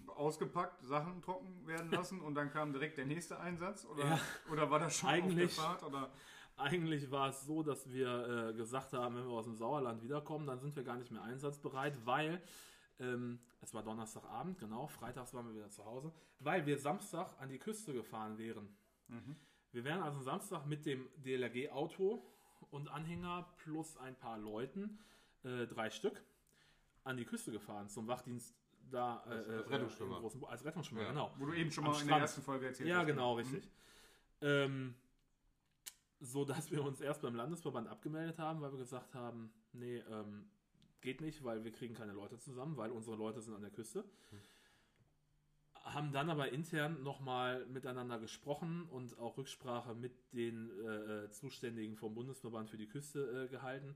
[0.10, 3.86] ausgepackt, Sachen trocken werden lassen und dann kam direkt der nächste Einsatz?
[3.86, 4.20] Oder, Ja.
[4.52, 5.84] oder war das schon Eigentlich- Fahrt?
[5.84, 6.10] Oder?
[6.56, 10.48] Eigentlich war es so, dass wir äh, gesagt haben, wenn wir aus dem Sauerland wiederkommen,
[10.48, 12.42] dann sind wir gar nicht mehr einsatzbereit, weil
[13.00, 17.50] ähm, es war Donnerstagabend, genau, freitags waren wir wieder zu Hause, weil wir Samstag an
[17.50, 18.76] die Küste gefahren wären.
[19.08, 19.36] Mhm.
[19.72, 22.26] Wir wären also Samstag mit dem DLRG-Auto
[22.72, 24.98] und Anhänger plus ein paar Leuten,
[25.44, 26.24] äh, drei Stück,
[27.04, 28.56] an die Küste gefahren zum Wachdienst
[28.92, 30.16] da äh, Als- als äh, Rettungsschwimmer.
[30.16, 31.10] im großen, als Rettungsschwimmer, Ja.
[31.10, 31.34] genau.
[31.38, 33.08] Wo du eben schon mal in der ersten Folge erzählt Ja, hast.
[33.08, 33.40] genau, Mhm.
[33.40, 33.70] richtig.
[34.42, 34.96] Ähm,
[36.20, 40.50] so dass wir uns erst beim Landesverband abgemeldet haben, weil wir gesagt haben, nee, ähm,
[41.02, 44.04] geht nicht, weil wir kriegen keine Leute zusammen, weil unsere Leute sind an der Küste.
[45.84, 51.96] Haben dann aber intern nochmal miteinander gesprochen und auch Rücksprache mit den äh, äh, Zuständigen
[51.96, 53.96] vom Bundesverband für die Küste äh, gehalten.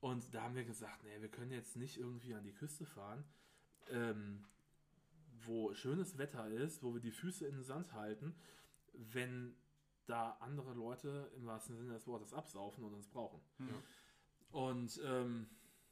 [0.00, 3.24] Und da haben wir gesagt, nee, wir können jetzt nicht irgendwie an die Küste fahren,
[3.92, 4.44] ähm,
[5.44, 8.34] wo schönes Wetter ist, wo wir die Füße in den Sand halten,
[8.92, 9.54] wenn
[10.06, 13.40] da andere Leute im wahrsten Sinne des Wortes absaufen und uns brauchen.
[13.58, 13.82] Mhm.
[14.50, 15.48] Und ähm,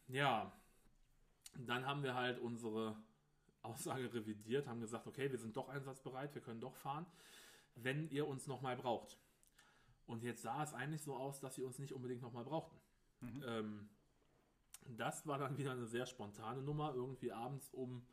[0.09, 0.53] ja,
[1.57, 2.97] dann haben wir halt unsere
[3.63, 7.07] Aussage revidiert, haben gesagt, okay, wir sind doch einsatzbereit, wir können doch fahren,
[7.75, 9.19] wenn ihr uns nochmal braucht.
[10.07, 12.77] Und jetzt sah es eigentlich so aus, dass sie uns nicht unbedingt nochmal brauchten.
[13.21, 13.45] Mhm.
[13.47, 13.89] Ähm,
[14.87, 18.07] das war dann wieder eine sehr spontane Nummer, irgendwie abends um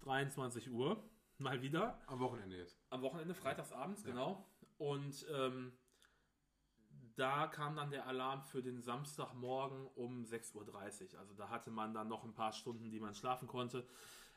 [0.00, 1.02] 23 Uhr,
[1.38, 2.00] mal wieder.
[2.06, 2.76] Am Wochenende jetzt.
[2.90, 4.10] Am Wochenende, freitagsabends, Ja.
[4.10, 4.46] genau.
[4.78, 5.72] Und ähm,
[7.14, 11.20] da kam dann der Alarm für den Samstagmorgen um 6.30 Uhr.
[11.20, 13.86] Also da hatte man dann noch ein paar Stunden, die man schlafen konnte.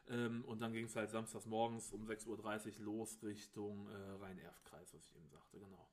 [0.07, 4.93] Ähm, und dann ging es halt samstags morgens um 6.30 Uhr los Richtung äh, Rhein-Erft-Kreis,
[4.93, 5.87] was ich eben sagte, genau.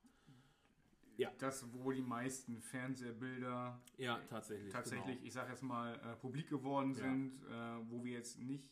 [1.17, 1.31] Ja.
[1.37, 4.71] Das, wo die meisten Fernsehbilder Ja, tatsächlich.
[4.71, 5.27] tatsächlich, Genau.
[5.27, 7.01] ich sage jetzt mal, äh, publik geworden Ja.
[7.01, 8.67] sind, äh, wo wir jetzt nicht,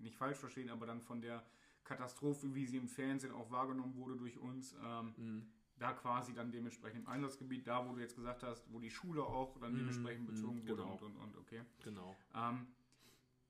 [0.00, 1.44] nicht falsch verstehen, aber dann von der
[1.84, 5.46] Katastrophe, wie sie im Fernsehen auch wahrgenommen wurde durch uns, ähm, Mhm.
[5.78, 9.22] da quasi dann dementsprechend im Einsatzgebiet, da wo du jetzt gesagt hast, wo die Schule
[9.24, 10.92] auch dann Mhm, dementsprechend mhm, bezogen wurde genau.
[10.94, 11.62] und, und, und, okay.
[11.84, 12.14] Genau.
[12.34, 12.66] Ähm,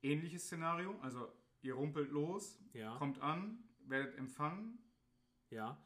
[0.01, 1.27] ähnliches Szenario, also
[1.61, 2.95] ihr rumpelt los, Ja.
[2.95, 4.77] kommt an, werdet empfangen,
[5.51, 5.77] Ja,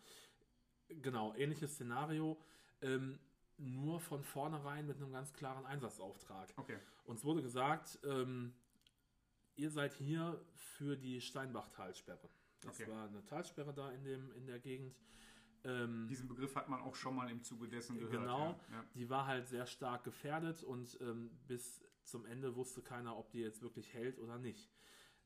[1.02, 2.38] genau, ähnliches Szenario,
[2.82, 3.20] ähm,
[3.58, 6.54] nur von vornherein mit einem ganz klaren Einsatzauftrag.
[6.58, 8.54] okay, Uns wurde gesagt, ähm,
[9.56, 12.30] ihr seid hier für die Steinbach-Talsperre.
[12.62, 12.90] Das Okay.
[12.92, 14.96] war eine Talsperre da in, dem, in der Gegend.
[15.66, 18.12] Ähm, diesen Begriff hat man auch schon mal im Zuge dessen gehört.
[18.22, 18.60] Genau.
[18.70, 18.76] Ja.
[18.78, 18.86] Ja.
[18.96, 23.40] die war halt sehr stark gefährdet und ähm, bis zum Ende wusste keiner, ob die
[23.40, 24.70] jetzt wirklich hält oder nicht.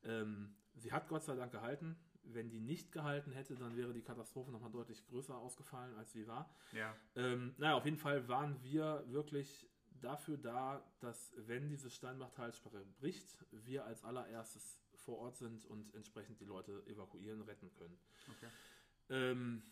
[0.04, 1.96] Ähm, sie hat Gott sei Dank gehalten.
[2.32, 6.26] Wenn die nicht gehalten hätte, dann wäre die Katastrophe nochmal deutlich größer ausgefallen, als sie
[6.26, 6.50] war.
[6.72, 6.94] ja.
[7.16, 9.68] Ähm, naja, auf jeden Fall waren wir wirklich
[10.00, 16.40] dafür da, dass wenn diese Steinbach-Talsperre bricht, wir als allererstes vor Ort sind und entsprechend
[16.40, 17.98] die Leute evakuieren, retten können.
[18.28, 18.50] Okay.
[19.10, 19.62] Ähm,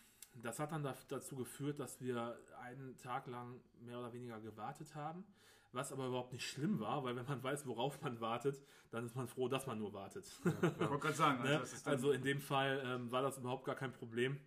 [0.42, 4.94] das hat dann da, dazu geführt, dass wir einen Tag lang mehr oder weniger gewartet
[4.94, 5.24] haben,
[5.72, 9.14] was aber überhaupt nicht schlimm war, weil wenn man weiß, worauf man wartet, dann ist
[9.16, 10.24] man froh, dass man nur wartet.
[10.26, 11.80] Ich wollte gerade sagen, also, Ne?
[11.84, 14.40] dann, Also in dem Fall ähm, war das überhaupt gar kein Problem.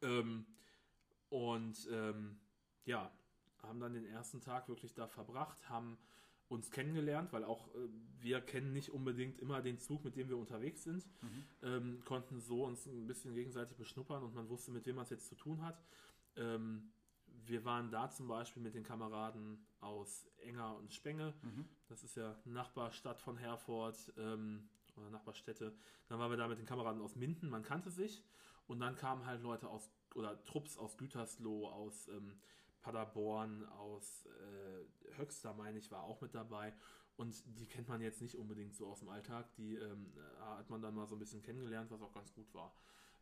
[0.00, 0.46] Ähm,
[1.28, 2.38] und ähm,
[2.84, 3.10] ja,
[3.62, 5.98] haben dann den ersten Tag wirklich da verbracht, haben
[6.52, 7.88] uns kennengelernt, weil auch äh,
[8.20, 11.44] wir kennen nicht unbedingt immer den Zug, mit dem wir unterwegs sind, Mhm.
[11.62, 15.10] ähm, konnten so uns ein bisschen gegenseitig beschnuppern und man wusste, mit wem man es
[15.10, 15.82] jetzt zu tun hat.
[16.36, 16.92] Ähm,
[17.44, 21.34] wir waren da zum Beispiel mit den Kameraden aus Enger und Spenge.
[21.42, 21.68] Mhm.
[21.88, 25.74] Das ist ja Nachbarstadt von Herford ähm, oder Nachbarstädte.
[26.08, 28.22] Dann waren wir da mit den Kameraden aus Minden, man kannte sich.
[28.68, 32.38] Und dann kamen halt Leute aus, oder Trupps aus Gütersloh, aus ähm,
[32.82, 36.74] Paderborn, aus äh, Höxter, meine ich, war auch mit dabei.
[37.16, 39.54] Und die kennt man jetzt nicht unbedingt so aus dem Alltag.
[39.54, 42.74] Die ähm, hat man dann mal so ein bisschen kennengelernt, was auch ganz gut war.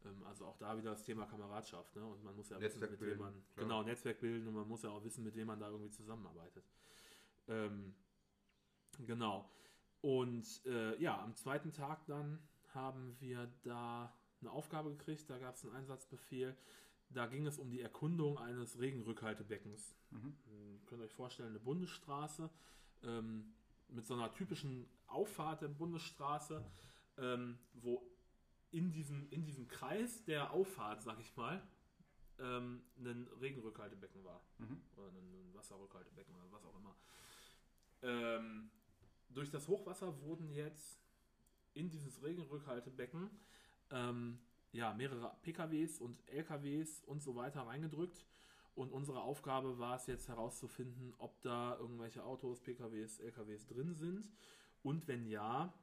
[0.04, 1.94] Ähm, also auch da wieder das Thema Kameradschaft.
[1.96, 2.04] Ne?
[2.04, 3.32] Und man muss ja Netzwerk wissen, mit wem man.
[3.52, 3.64] klar.
[3.64, 6.64] Genau, Netzwerk bilden und man muss ja auch wissen, mit wem man da irgendwie zusammenarbeitet.
[7.48, 7.94] Ähm,
[9.06, 9.50] genau.
[10.00, 12.38] Und äh, ja, am zweiten Tag dann
[12.72, 16.56] haben wir da eine Aufgabe gekriegt, da gab es einen Einsatzbefehl.
[17.12, 19.94] Da ging es um die Erkundung eines Regenrückhaltebeckens.
[20.10, 20.36] Mhm.
[20.46, 22.50] Ihr könnt euch vorstellen, eine Bundesstraße
[23.02, 23.52] ähm,
[23.88, 26.64] mit so einer typischen Auffahrt der Bundesstraße,
[27.18, 28.02] ähm, wo
[28.70, 31.60] in diesem, in diesem Kreis der Auffahrt, sag ich mal,
[32.38, 34.40] ähm, ein Regenrückhaltebecken war.
[34.58, 34.80] Mhm.
[34.96, 36.96] Oder ein, ein Wasserrückhaltebecken oder was auch immer.
[38.02, 38.70] Ähm,
[39.28, 41.00] durch das Hochwasser wurden jetzt
[41.74, 43.30] in dieses Regenrückhaltebecken
[43.90, 44.38] ähm,
[44.72, 48.26] ja, mehrere PKWs und LKWs und so weiter reingedrückt.
[48.74, 54.30] Und unsere Aufgabe war es jetzt herauszufinden, ob da irgendwelche Autos, PKWs, LKWs drin sind.
[54.82, 55.74] Und wenn ja,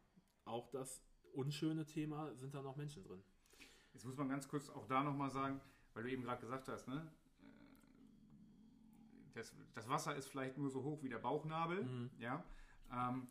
[0.45, 3.21] auch das unschöne Thema, sind da noch Menschen drin.
[3.93, 5.59] Jetzt muss man ganz kurz auch da nochmal sagen,
[5.93, 7.11] weil du eben gerade gesagt hast, ne?
[7.41, 12.09] äh, Das, das Wasser ist vielleicht nur so hoch wie der Bauchnabel, Mhm.
[12.19, 12.43] ja.
[12.91, 13.27] Ähm,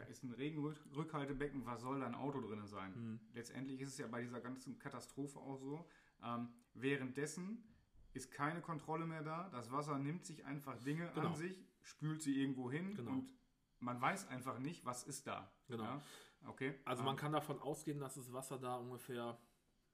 [0.00, 2.92] da ist ein Regenrückhaltebecken, was soll da ein Auto drin sein?
[2.96, 3.20] Mhm.
[3.34, 5.86] Letztendlich ist es ja bei dieser ganzen Katastrophe auch so.
[6.24, 7.62] Ähm, währenddessen
[8.14, 9.48] ist keine Kontrolle mehr da.
[9.50, 11.28] Das Wasser nimmt sich einfach Dinge Genau.
[11.28, 13.10] an sich, spült sie irgendwo hin Genau.
[13.12, 13.30] und
[13.78, 15.50] man weiß einfach nicht, was ist da.
[15.68, 15.84] Genau.
[15.84, 16.02] Ja?
[16.48, 16.74] Okay.
[16.86, 19.38] Also Ähm, man kann davon ausgehen, dass das Wasser da ungefähr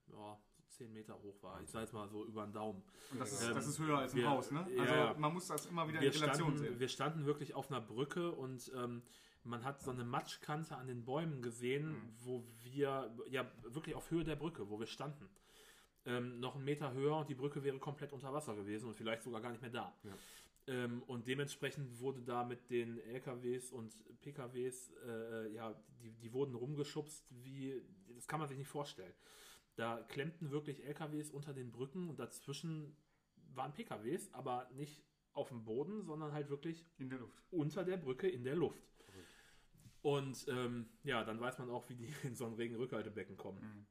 [0.06, 1.60] ja, so 10 Meter hoch war.
[1.62, 2.82] Ich sage jetzt mal so über den Daumen.
[3.10, 4.60] Und das ist, Ähm, das ist höher als ein wir- Haus, ne?
[4.78, 5.14] Also ja.
[5.18, 6.78] man muss das immer wieder in Relation standen, sehen.
[6.78, 9.02] wir standen wirklich auf einer Brücke und ähm,
[9.46, 12.12] man hat so eine Matschkante an den Bäumen gesehen, Mhm.
[12.24, 15.28] wo wir, ja wirklich auf Höhe der Brücke, wo wir standen.
[16.04, 19.22] Ähm, noch einen Meter höher und die Brücke wäre komplett unter Wasser gewesen und vielleicht
[19.22, 19.92] sogar gar nicht mehr da.
[20.04, 20.12] Ja.
[20.68, 26.54] Ähm, und dementsprechend wurde da mit den LKWs und PKWs, äh, ja, die, die wurden
[26.54, 27.82] rumgeschubst, wie,
[28.14, 29.12] das kann man sich nicht vorstellen.
[29.76, 32.96] Da klemmten wirklich LKWs unter den Brücken und dazwischen
[33.54, 37.42] waren PKWs, aber nicht auf dem Boden, sondern halt wirklich In der Luft.
[37.50, 38.82] unter der Brücke in der Luft.
[40.06, 43.60] Und ähm, ja, dann weiß man auch, wie die in so ein Regenrückhaltebecken kommen.
[43.60, 43.86] Mhm.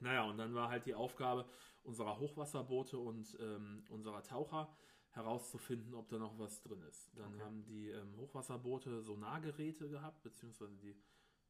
[0.00, 1.48] Naja, und dann war halt die Aufgabe
[1.82, 4.76] unserer Hochwasserboote und ähm, unserer Taucher
[5.12, 7.10] herauszufinden, ob da noch was drin ist.
[7.16, 7.42] Dann Okay.
[7.42, 10.94] haben die ähm, Hochwasserboote Sonargeräte gehabt, beziehungsweise die,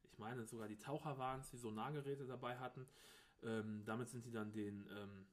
[0.03, 2.87] ich meine sogar die Taucher waren es, die Sonargeräte dabei hatten.
[3.43, 5.27] Ähm, damit sind die dann den ähm,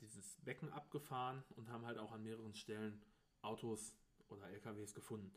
[0.00, 3.00] dieses Becken abgefahren und haben halt auch an mehreren Stellen
[3.42, 3.94] Autos
[4.28, 5.32] oder LKWs gefunden.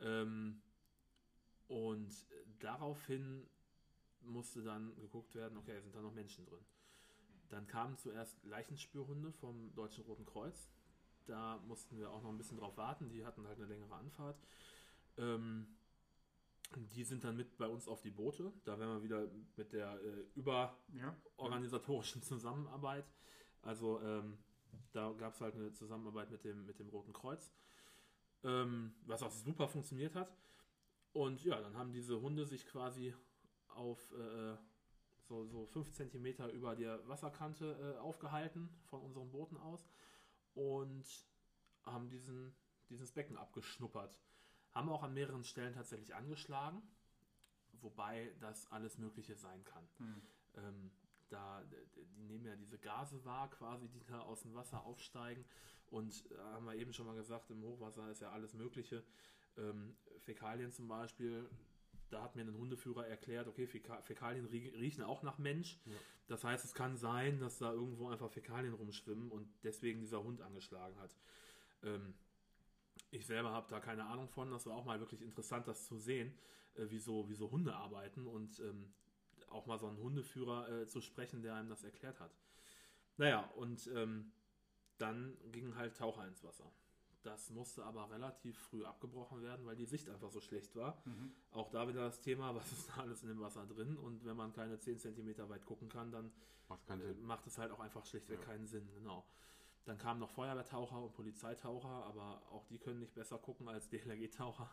[0.00, 0.60] Ähm,
[1.68, 2.12] und
[2.60, 3.48] daraufhin
[4.20, 6.64] musste dann geguckt werden, okay, sind da noch Menschen drin.
[7.48, 10.68] Dann kamen zuerst Leichenspürhunde vom Deutschen Roten Kreuz.
[11.26, 13.08] Da mussten wir auch noch ein bisschen drauf warten.
[13.08, 14.38] Die hatten halt eine längere Anfahrt.
[15.16, 15.76] Ähm,
[16.74, 18.52] die sind dann mit bei uns auf die Boote.
[18.64, 23.06] Da wären wir wieder mit der äh, überorganisatorischen Zusammenarbeit.
[23.62, 24.38] Also ähm,
[24.92, 27.52] da gab es halt eine Zusammenarbeit mit dem, mit dem Roten Kreuz,
[28.44, 30.36] ähm, was auch super funktioniert hat.
[31.16, 33.14] Und ja, dann haben diese Hunde sich quasi
[33.68, 34.54] auf äh,
[35.22, 39.88] so, so 5 cm über der Wasserkante äh, aufgehalten von unseren Booten aus
[40.52, 41.06] und
[41.84, 42.54] haben diesen,
[42.90, 44.20] dieses Becken abgeschnuppert.
[44.74, 46.82] Haben auch an mehreren Stellen tatsächlich angeschlagen,
[47.80, 49.88] wobei das alles Mögliche sein kann.
[49.96, 50.22] Hm.
[50.56, 50.90] Ähm,
[51.30, 55.46] da, die nehmen ja diese Gase wahr, quasi, die da aus dem Wasser aufsteigen.
[55.86, 59.02] Und äh, haben wir eben schon mal gesagt, im Hochwasser ist ja alles Mögliche.
[59.58, 61.48] Ähm, Fäkalien zum Beispiel,
[62.10, 65.78] da hat mir ein Hundeführer erklärt, okay, Fäka Fäkalien riechen auch nach Mensch.
[65.84, 65.94] Ja.
[66.28, 70.40] Das heißt, es kann sein, dass da irgendwo einfach Fäkalien rumschwimmen und deswegen dieser Hund
[70.40, 71.16] angeschlagen hat.
[71.82, 72.14] Ähm,
[73.10, 74.50] ich selber habe da keine Ahnung von.
[74.50, 76.36] Das war auch mal wirklich interessant, das zu sehen,
[76.74, 78.92] äh, wie, so, wie so Hunde arbeiten und ähm,
[79.48, 82.36] auch mal so einen Hundeführer äh, zu sprechen, der einem das erklärt hat.
[83.16, 84.32] Naja, und ähm,
[84.98, 86.70] dann gingen halt Taucher ins Wasser.
[87.26, 91.02] Das musste aber relativ früh abgebrochen werden, weil die Sicht einfach so schlecht war.
[91.04, 91.32] Mhm.
[91.50, 93.96] Auch da wieder das Thema, was ist da alles in dem Wasser drin?
[93.96, 96.30] Und wenn man keine 10 cm weit gucken kann, dann
[96.68, 98.44] Macht äh, macht es halt auch einfach schlichtweg Ja.
[98.46, 98.88] keinen Sinn.
[98.94, 99.24] Genau.
[99.86, 104.70] Dann kamen noch Feuerwehrtaucher und Polizeitaucher, aber auch die können nicht besser gucken als DLRG-Taucher.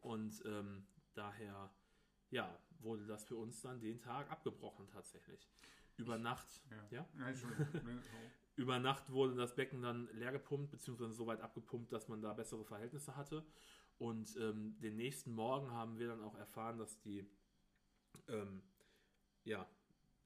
[0.00, 1.70] Und ähm, daher,
[2.30, 5.48] ja, wurde das für uns dann den Tag abgebrochen tatsächlich.
[5.96, 6.86] Über Nacht, Ja.
[6.98, 7.08] ja?
[7.18, 7.66] Ja, Entschuldigung.
[8.58, 12.32] Über Nacht wurde das Becken dann leer gepumpt, beziehungsweise so weit abgepumpt, dass man da
[12.32, 13.46] bessere Verhältnisse hatte.
[13.98, 17.24] Und ähm, den nächsten Morgen haben wir dann auch erfahren, dass die,
[18.26, 18.64] ähm,
[19.44, 19.64] ja,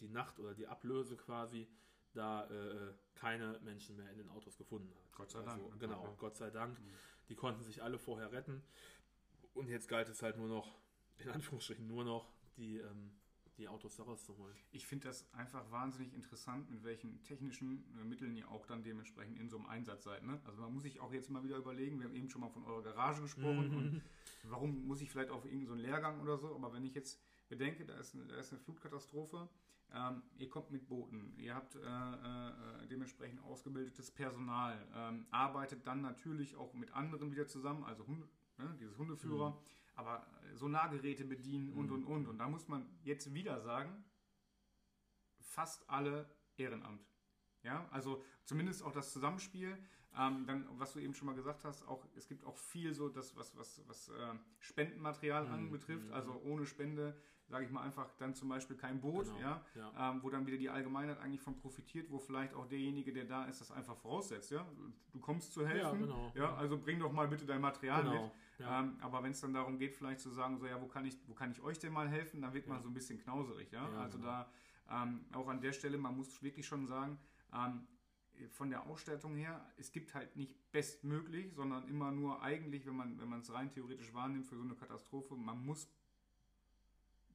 [0.01, 1.69] die Nacht oder die Ablöse quasi
[2.15, 5.13] da äh, keine Menschen mehr in den Autos gefunden hat.
[5.13, 5.63] Gott sei Dank.
[5.63, 6.15] Also, genau, Okay.
[6.17, 6.81] Gott sei Dank.
[6.81, 6.95] Mhm.
[7.29, 8.63] Die konnten sich alle vorher retten.
[9.53, 10.79] Und jetzt galt es halt nur noch,
[11.19, 13.13] in Anführungsstrichen nur noch, die, ähm,
[13.59, 14.55] die Autos da rauszuholen.
[14.71, 19.39] Ich finde das einfach wahnsinnig interessant, mit welchen technischen äh, Mitteln ihr auch dann dementsprechend
[19.39, 20.23] in so einem Einsatz seid.
[20.25, 20.41] Ne?
[20.45, 22.65] Also man muss sich auch jetzt mal wieder überlegen, wir haben eben schon mal von
[22.65, 23.77] eurer Garage gesprochen Mhm.
[23.77, 24.03] und
[24.45, 27.21] warum muss ich vielleicht auf irgendeinen so einen Lehrgang oder so, aber wenn ich jetzt
[27.49, 29.49] bedenke, da ist eine, da ist eine Flutkatastrophe,
[29.95, 36.01] ähm, ihr kommt mit Booten, ihr habt äh, äh, dementsprechend ausgebildetes Personal, ähm, arbeitet dann
[36.01, 39.57] natürlich auch mit anderen wieder zusammen, also Hunde, ne, dieses Hundeführer, Mhm.
[39.95, 42.27] Aber äh, Sonargeräte bedienen und und und.
[42.27, 44.05] Und da muss man jetzt wieder sagen,
[45.41, 47.07] fast alle Ehrenamt.
[47.63, 49.79] Ja, also zumindest auch das Zusammenspiel.
[50.15, 53.09] Ähm, dann, was du eben schon mal gesagt hast, auch es gibt auch viel so
[53.09, 56.09] das, was, was, was äh, Spendenmaterial Mhm, anbetrifft.
[56.09, 56.13] mhm.
[56.15, 57.17] Also ohne Spende,
[57.53, 60.11] sage ich mal einfach, dann zum Beispiel kein Boot, Genau, ja, ja.
[60.11, 63.45] Ähm, wo dann wieder die Allgemeinheit eigentlich von profitiert, wo vielleicht auch derjenige, der da
[63.45, 64.51] ist, das einfach voraussetzt.
[64.53, 64.67] Ja,
[65.13, 66.01] du kommst zu helfen.
[66.01, 66.33] Ja, genau.
[66.35, 68.13] ja also bring doch mal bitte dein Material mit.
[68.15, 68.33] Genau.
[68.59, 68.81] Ja.
[68.81, 71.19] Ähm, aber wenn es dann darum geht, vielleicht zu sagen, so ja, wo kann ich,
[71.27, 73.87] wo kann ich euch denn mal helfen, dann wird man so ein bisschen knauserig, ja.
[73.87, 74.31] Ja, also genau.
[74.31, 77.19] da ähm, auch an der Stelle, man muss wirklich schon sagen,
[77.53, 77.87] ähm,
[78.49, 83.21] von der Ausstattung her, es gibt halt nicht bestmöglich, sondern immer nur eigentlich, wenn man
[83.21, 85.87] wenn man es rein theoretisch wahrnimmt für so eine Katastrophe, man muss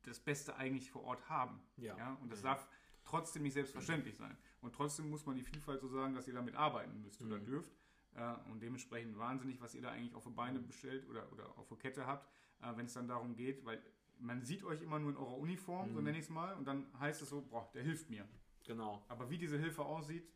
[0.08, 1.60] das Beste eigentlich vor Ort haben.
[1.78, 2.14] Ja.
[2.22, 2.52] Und das Ja.
[2.54, 2.68] darf
[3.04, 4.38] trotzdem nicht selbstverständlich sein.
[4.62, 7.46] Und trotzdem muss man die Vielfalt so sagen, dass ihr damit arbeiten müsst oder Mhm.
[7.46, 7.72] dürft.
[8.16, 11.68] Äh, und dementsprechend wahnsinnig, was ihr da eigentlich auf die Beine bestellt oder, oder auf
[11.68, 12.28] die Kette habt,
[12.62, 13.82] äh, wenn es dann darum geht, weil
[14.20, 16.06] man sieht euch immer nur in eurer Uniform, so Mhm.
[16.06, 18.28] nenne ich es mal, und dann heißt es so, boah, der hilft mir.
[18.66, 19.06] Genau.
[19.08, 20.28] Aber wie diese Hilfe aussieht,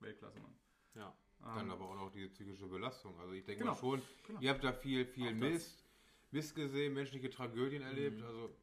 [0.00, 0.54] Weltklasse, Mann.
[0.94, 1.14] Ja.
[1.40, 3.18] Dann Ähm, aber auch noch diese psychische Belastung.
[3.20, 3.74] Also ich denke Genau.
[3.74, 4.40] mal schon, Genau.
[4.40, 5.38] ihr habt da viel, viel Auch das.
[5.40, 5.84] Mist,
[6.30, 8.18] Mist gesehen, menschliche Tragödien erlebt.
[8.18, 8.24] Mhm.
[8.24, 8.56] Also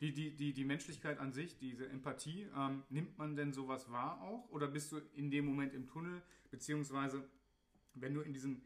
[0.00, 4.20] Die, die, die, die Menschlichkeit an sich, diese Empathie, ähm, nimmt man denn sowas wahr
[4.22, 4.48] auch?
[4.50, 6.22] Oder bist du in dem Moment im Tunnel?
[6.50, 7.28] Beziehungsweise,
[7.94, 8.62] wenn du in diesem,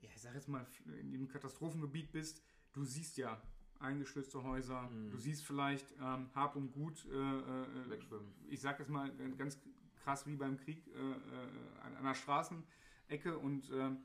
[0.00, 0.64] ja, ich sag jetzt mal,
[1.00, 3.42] in dem Katastrophengebiet bist, du siehst ja
[3.80, 5.10] eingestürzte Häuser, Mhm.
[5.10, 8.32] du siehst vielleicht ähm, Hab und Gut, äh, äh, wegschwimmen.
[8.48, 9.58] ich sag jetzt mal ganz
[9.96, 13.98] krass wie beim Krieg äh, äh, an einer Straßenecke und ähm,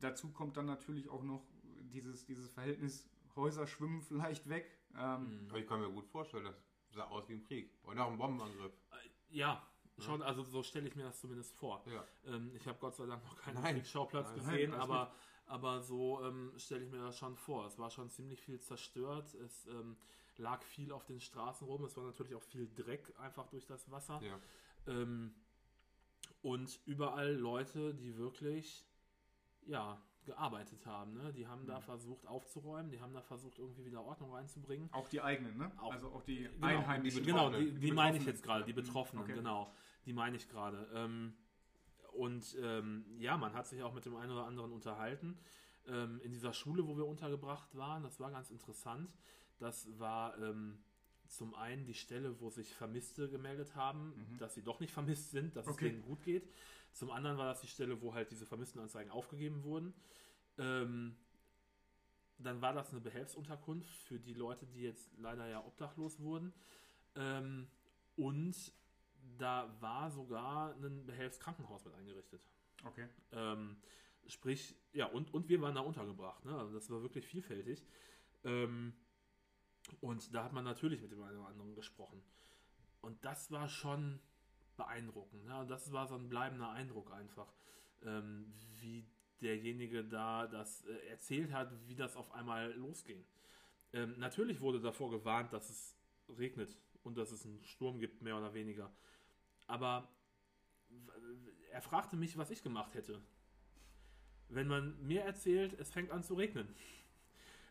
[0.00, 1.46] dazu kommt dann natürlich auch noch
[1.92, 4.70] dieses, dieses Verhältnis Häuser schwimmen vielleicht weg.
[4.96, 5.50] Ähm, Mhm.
[5.50, 6.56] Aber ich kann mir gut vorstellen, das
[6.90, 7.70] sah aus wie im Krieg.
[7.82, 8.72] Und nach einem Bombenangriff.
[8.90, 9.66] Äh, Ja,
[9.98, 11.84] schon, also so stelle ich mir das zumindest vor.
[11.86, 12.04] Ja.
[12.26, 13.76] Ähm, ich habe Gott sei Dank noch keinen Nein.
[13.76, 14.38] Kriegsschauplatz Nein.
[14.38, 15.14] gesehen, Nein, aber,
[15.46, 17.66] aber so ähm, stelle ich mir das schon vor.
[17.66, 19.96] Es war schon ziemlich viel zerstört, es ähm,
[20.36, 23.90] lag viel auf den Straßen rum, es war natürlich auch viel Dreck einfach durch das
[23.90, 24.20] Wasser.
[24.22, 24.38] Ja.
[24.86, 25.34] Ähm,
[26.42, 28.84] und überall Leute, die wirklich,
[29.66, 31.14] ja, gearbeitet haben.
[31.14, 31.32] Ne?
[31.32, 31.82] Die haben da Mhm.
[31.82, 34.88] versucht aufzuräumen, die haben da versucht irgendwie wieder Ordnung reinzubringen.
[34.92, 35.70] Auch die eigenen, ne?
[35.78, 37.24] Auch- also auch die Genau, Einheimischen.
[37.24, 39.34] Genau, die, Die die meine ich jetzt gerade, die Betroffenen, okay.
[39.34, 39.72] genau.
[40.06, 40.88] Die meine ich gerade.
[40.94, 41.34] Ähm,
[42.12, 45.38] und ähm, ja, man hat sich auch mit dem einen oder anderen unterhalten.
[45.88, 49.12] Ähm, in dieser Schule, wo wir untergebracht waren, das war ganz interessant.
[49.58, 50.78] Das war ähm,
[51.26, 54.38] zum einen die Stelle, wo sich Vermisste gemeldet haben, Mhm.
[54.38, 55.86] dass sie doch nicht vermisst sind, dass Okay.
[55.86, 56.48] es denen gut geht.
[56.92, 59.94] Zum anderen war das die Stelle, wo halt diese Vermisstenanzeigen aufgegeben wurden.
[60.58, 61.16] Ähm,
[62.38, 66.52] dann war das eine Behelfsunterkunft für die Leute, die jetzt leider ja obdachlos wurden.
[67.14, 67.68] Ähm,
[68.16, 68.72] und
[69.38, 72.42] da war sogar ein Behelfskrankenhaus mit eingerichtet.
[72.84, 73.08] Okay.
[73.32, 73.76] Ähm,
[74.26, 76.44] sprich, ja, und, und wir waren da untergebracht.
[76.44, 76.56] Ne?
[76.58, 77.84] Also das war wirklich vielfältig.
[78.44, 78.94] Ähm,
[80.00, 82.22] und da hat man natürlich mit dem einen oder anderen gesprochen.
[83.00, 84.20] Und das war schon
[84.82, 85.44] beeindruckend.
[85.44, 85.66] Ne?
[85.68, 87.52] Das war so ein bleibender Eindruck einfach,
[88.02, 89.06] ähm, wie
[89.40, 93.24] derjenige da das äh, erzählt hat, wie das auf einmal losging.
[93.92, 95.96] Ähm, natürlich wurde davor gewarnt, dass es
[96.38, 98.92] regnet und dass es einen Sturm gibt, mehr oder weniger.
[99.66, 100.08] Aber
[101.70, 103.20] er fragte mich, was ich gemacht hätte.
[104.48, 106.74] Wenn man mir erzählt, es fängt an zu regnen,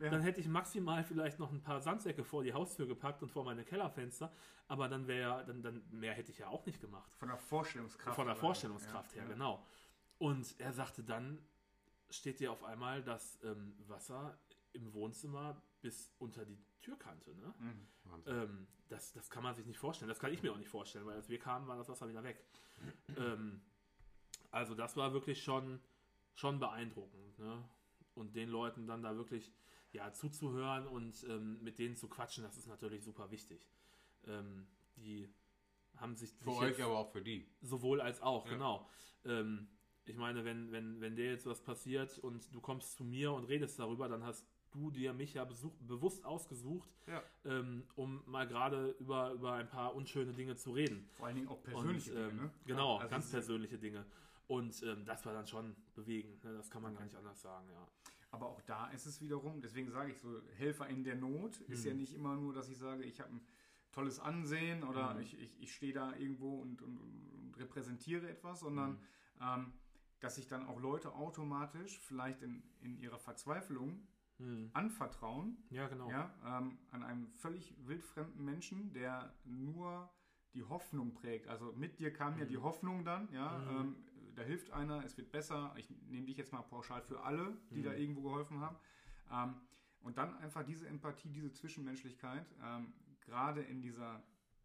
[0.02, 0.10] Ja.
[0.10, 3.44] dann hätte ich maximal vielleicht noch ein paar Sandsäcke vor die Haustür gepackt und vor
[3.46, 4.32] meine Kellerfenster,
[4.68, 7.14] aber dann wäre dann, dann mehr hätte ich ja auch nicht gemacht.
[7.16, 8.16] Von der Vorstellungskraft.
[8.16, 8.36] Von der?
[8.36, 9.34] Vorstellungskraft Ja, her, ja.
[9.34, 9.66] genau.
[10.18, 11.40] Und er sagte dann,
[12.10, 14.38] steht dir auf einmal das ähm, Wasser
[14.74, 17.36] im Wohnzimmer bis unter die Türkante.
[17.36, 17.54] Ne?
[17.60, 17.88] Mhm.
[18.26, 20.10] Ähm, das, das kann man sich nicht vorstellen.
[20.10, 22.24] Das kann ich mir auch nicht vorstellen, weil als wir kamen, war das Wasser wieder
[22.24, 22.44] weg.
[23.18, 23.62] ähm,
[24.52, 25.80] also das war wirklich schon,
[26.34, 27.40] schon beeindruckend.
[27.40, 27.64] Ne?
[28.14, 29.54] Und den Leuten dann da wirklich
[29.92, 33.68] ja, zuzuhören und ähm, mit denen zu quatschen, das ist natürlich super wichtig.
[34.26, 35.28] Ähm, die
[35.98, 37.48] haben sich, Für sich euch, aber auch für die.
[37.62, 38.54] Sowohl als auch, Ja.
[38.54, 38.90] genau.
[39.26, 39.68] Ähm,
[40.06, 43.46] ich meine, wenn, wenn, wenn dir jetzt was passiert und du kommst zu mir und
[43.46, 47.22] redest darüber, dann hast du dir mich ja besuch, bewusst ausgesucht, Ja.
[47.46, 51.08] ähm, um mal gerade über, über ein paar unschöne Dinge zu reden.
[51.18, 52.52] Vor allen Dingen auch persönliche und, ähm, Dinge, ne?
[52.66, 54.06] Genau, Also ganz persönliche Dinge.
[54.48, 56.54] Und ähm, das war dann schon bewegend, ne?
[56.56, 57.88] das kann man gar nicht anders sagen, ja.
[58.32, 61.84] Aber auch da ist es wiederum, deswegen sage ich so, Helfer in der Not ist
[61.84, 61.90] Mhm.
[61.90, 63.46] ja nicht immer nur, dass ich sage, ich habe ein
[63.92, 65.22] tolles Ansehen oder Mhm.
[65.22, 69.00] ich, ich, ich stehe da irgendwo und, und, und repräsentiere etwas, sondern Mhm.
[69.42, 69.74] ähm,
[70.22, 74.72] dass sich dann auch Leute automatisch vielleicht in, in ihrer Verzweiflung Hm.
[74.74, 76.10] anvertrauen, Ja, genau.
[76.10, 80.10] ja, ähm, an einem völlig wildfremden Menschen, der nur
[80.54, 81.48] die Hoffnung prägt.
[81.48, 83.96] Also mit dir kam ja die Hoffnung dann, ja, ähm,
[84.42, 85.72] da hilft einer, es wird besser.
[85.78, 87.84] Ich nehme dich jetzt mal pauschal für alle, die Mhm.
[87.84, 88.76] da irgendwo geholfen haben.
[89.32, 89.56] Ähm,
[90.02, 94.24] und dann einfach diese Empathie, diese Zwischenmenschlichkeit, ähm, gerade in dieser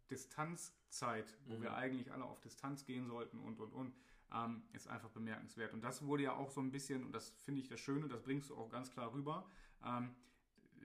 [0.09, 1.61] Distanzzeit, wo Mhm.
[1.61, 3.93] wir eigentlich alle auf Distanz gehen sollten und und und,
[4.33, 5.73] ähm, ist einfach bemerkenswert.
[5.73, 8.21] Und das wurde ja auch so ein bisschen, und das finde ich das Schöne, das
[8.23, 9.47] bringst du auch ganz klar rüber,
[9.85, 10.15] ähm,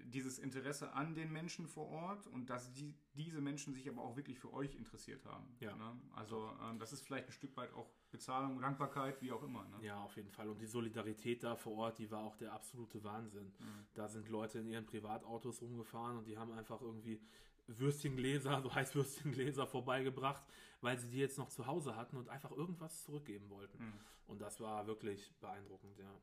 [0.06, 4.16] dieses Interesse an den Menschen vor Ort und dass die, diese Menschen sich aber auch
[4.16, 5.46] wirklich für euch interessiert haben.
[5.60, 5.74] Ja.
[5.76, 6.00] Ne?
[6.14, 9.64] Also ähm, das ist vielleicht ein Stück weit auch Bezahlung, Dankbarkeit, wie auch immer.
[9.68, 9.86] Ne?
[9.86, 10.48] Ja, auf jeden Fall.
[10.48, 13.52] Und die Solidarität da vor Ort, die war auch der absolute Wahnsinn.
[13.58, 13.86] Mhm.
[13.94, 17.20] Da sind Leute in ihren Privatautos rumgefahren und die haben einfach irgendwie
[17.66, 20.44] Würstchengläser, so Heißwürstchengläser vorbeigebracht,
[20.80, 23.78] weil sie die jetzt noch zu Hause hatten und einfach irgendwas zurückgeben wollten.
[23.78, 23.92] Mhm.
[24.26, 26.20] Und das war wirklich beeindruckend, ja.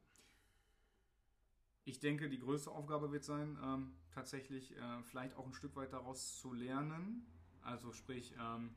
[1.85, 5.93] Ich denke, die größte Aufgabe wird sein, ähm, tatsächlich äh, vielleicht auch ein Stück weit
[5.93, 7.25] daraus zu lernen.
[7.61, 8.71] Also sprich, ähm,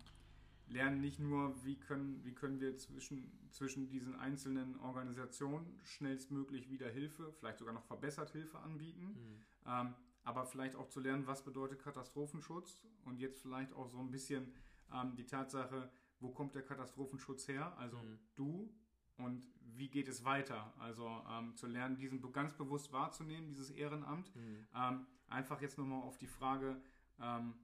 [0.66, 6.88] lernen nicht nur, wie können, wie können wir zwischen, zwischen diesen einzelnen Organisationen schnellstmöglich wieder
[6.88, 9.42] Hilfe, vielleicht sogar noch verbessert Hilfe anbieten, Mhm.
[9.66, 14.10] ähm, aber vielleicht auch zu lernen, was bedeutet Katastrophenschutz und jetzt vielleicht auch so ein
[14.10, 14.52] bisschen
[14.92, 17.76] ähm, die Tatsache, wo kommt der Katastrophenschutz her?
[17.76, 18.18] Also Mhm.
[18.36, 18.72] du
[19.18, 20.72] und wie geht es weiter?
[20.78, 24.34] Also ähm, zu lernen, diesen ganz bewusst wahrzunehmen, dieses Ehrenamt.
[24.36, 24.66] Mhm.
[24.74, 26.80] Ähm, einfach jetzt nochmal auf die Frage,
[27.20, 27.54] ähm,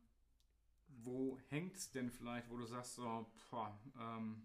[0.89, 4.43] wo hängt es denn vielleicht, wo du sagst, so, boah, ähm,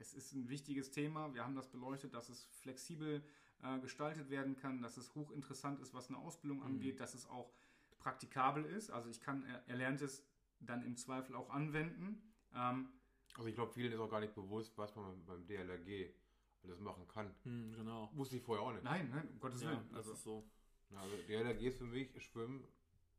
[0.00, 3.22] es ist ein wichtiges Thema, wir haben das beleuchtet, dass es flexibel
[3.62, 6.66] äh, gestaltet werden kann, dass es hochinteressant ist, was eine Ausbildung Mhm.
[6.66, 7.52] angeht, dass es auch
[7.98, 8.90] praktikabel ist.
[8.90, 10.22] Also ich kann er- erlerntes
[10.60, 12.22] dann im Zweifel auch anwenden.
[12.54, 12.88] Ähm,
[13.36, 16.12] Also ich glaube, vielen ist auch gar nicht bewusst, was man beim DLRG
[16.62, 17.34] alles machen kann.
[17.44, 18.10] Mhm, genau.
[18.14, 18.84] Wusste ich vorher auch nicht.
[18.84, 19.88] nein, nein, um Gottes Ja, Willen.
[19.90, 20.44] das Also, ist so.
[20.90, 22.64] Ja, Also DLRG ist für mich Schwimmen.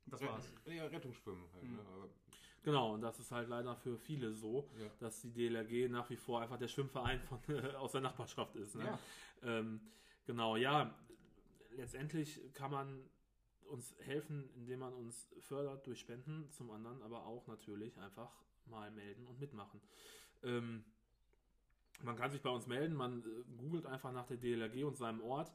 [0.05, 0.51] das war's.
[0.65, 1.63] Ja, Rettungsschwimmen halt.
[1.63, 1.75] Mhm.
[1.75, 1.81] Ne?
[1.93, 2.09] Aber,
[2.63, 4.89] Genau, und das ist halt leider für viele so, ja.
[4.99, 7.37] dass die DLRG nach wie vor einfach der Schwimmverein von,
[7.75, 8.73] aus der Nachbarschaft ist.
[8.75, 8.85] Ne?
[8.85, 8.99] Ja.
[9.43, 9.81] Ähm,
[10.25, 10.97] genau, ja,
[11.75, 13.07] letztendlich kann man
[13.69, 18.31] uns helfen, indem man uns fördert durch Spenden, zum anderen aber auch natürlich einfach
[18.67, 19.81] mal melden und mitmachen.
[20.43, 20.85] Ähm,
[22.01, 25.21] Man kann sich bei uns melden, man äh, googelt einfach nach der DLRG und seinem
[25.21, 25.51] Ort.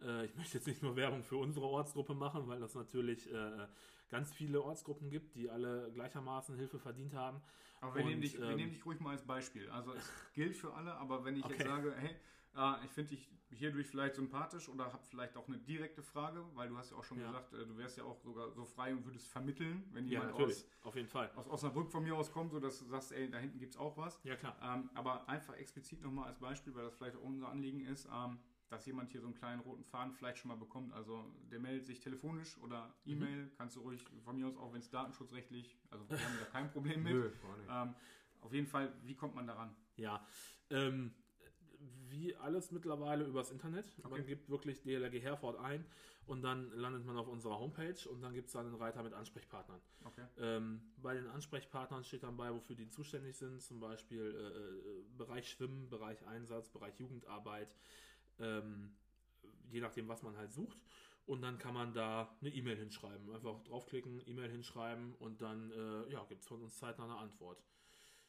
[0.00, 3.66] Äh, ich möchte jetzt nicht nur Werbung für unsere Ortsgruppe machen, weil das natürlich äh,
[4.08, 7.40] ganz viele Ortsgruppen gibt, die alle gleichermaßen Hilfe verdient haben.
[7.80, 9.68] Aber wir, Und, nehmen dich, wir ähm, nehmen dich ruhig mal als Beispiel.
[9.70, 11.64] Also es gilt für alle, aber wenn ich jetzt Okay.
[11.64, 12.16] sage, hey,
[12.56, 16.68] äh, ich finde dich hierdurch vielleicht sympathisch oder habe vielleicht auch eine direkte Frage, weil
[16.68, 17.22] du hast ja auch schon Ja.
[17.22, 20.30] gesagt, äh, du wärst ja auch sogar so frei und würdest vermitteln, wenn Ja, jemand
[20.30, 21.28] natürlich, aus, auf jeden Fall.
[21.34, 23.80] aus Osnabrück von mir aus kommt, so dass du sagst, ey, da hinten gibt es
[23.80, 24.20] auch was.
[24.22, 24.56] Ja, klar.
[24.62, 28.38] Ähm, aber einfach explizit nochmal als Beispiel, weil das vielleicht auch unser Anliegen ist, ähm,
[28.68, 30.92] dass jemand hier so einen kleinen roten Faden vielleicht schon mal bekommt.
[30.92, 34.80] Also der meldet sich telefonisch oder E-Mail, kannst du ruhig von mir aus, auch wenn
[34.80, 37.12] es datenschutzrechtlich, also wir haben da kein Problem mit.
[37.14, 37.68] Nö, gar nicht.
[37.68, 37.94] Ähm,
[38.40, 39.74] auf jeden Fall, wie kommt man daran?
[39.96, 40.24] Ja,
[40.70, 41.12] ähm,
[42.08, 43.86] wie alles mittlerweile übers Internet.
[43.98, 44.08] Okay.
[44.10, 45.84] Man gibt wirklich DLRG Herford ein
[46.26, 49.12] und dann landet man auf unserer Homepage und dann gibt es da einen Reiter mit
[49.12, 49.80] Ansprechpartnern.
[50.04, 50.24] Okay.
[50.38, 55.04] Ähm, bei den Ansprechpartnern steht dann bei, wofür die zuständig sind, zum Beispiel äh, äh,
[55.18, 57.76] Bereich Schwimmen, Bereich Einsatz, Bereich Jugendarbeit,
[58.38, 58.94] ähm,
[59.70, 60.78] je nachdem, was man halt sucht.
[61.26, 63.34] Und dann kann man da eine E-Mail hinschreiben.
[63.34, 67.62] Einfach draufklicken, E-Mail hinschreiben und dann äh, ja, gibt es von uns zeitnah eine Antwort.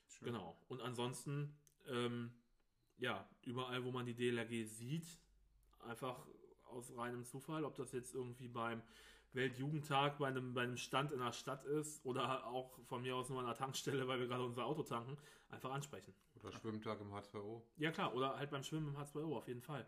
[0.08, 0.28] Schön.
[0.28, 0.58] Genau.
[0.70, 2.32] Und ansonsten, ähm,
[2.98, 5.20] ja, überall, wo man die DLRG sieht,
[5.80, 6.26] einfach
[6.76, 8.82] aus reinem Zufall, ob das jetzt irgendwie beim
[9.34, 13.30] Weltjugendtag bei einem, bei einem Stand in der Stadt ist oder auch von mir aus
[13.30, 15.18] nur an der Tankstelle, weil wir gerade unser Auto tanken,
[15.50, 16.14] einfach ansprechen.
[16.36, 17.62] Oder Schwimmtag im H2O.
[17.78, 19.86] Ja klar, oder halt beim Schwimmen im H2O auf jeden Fall.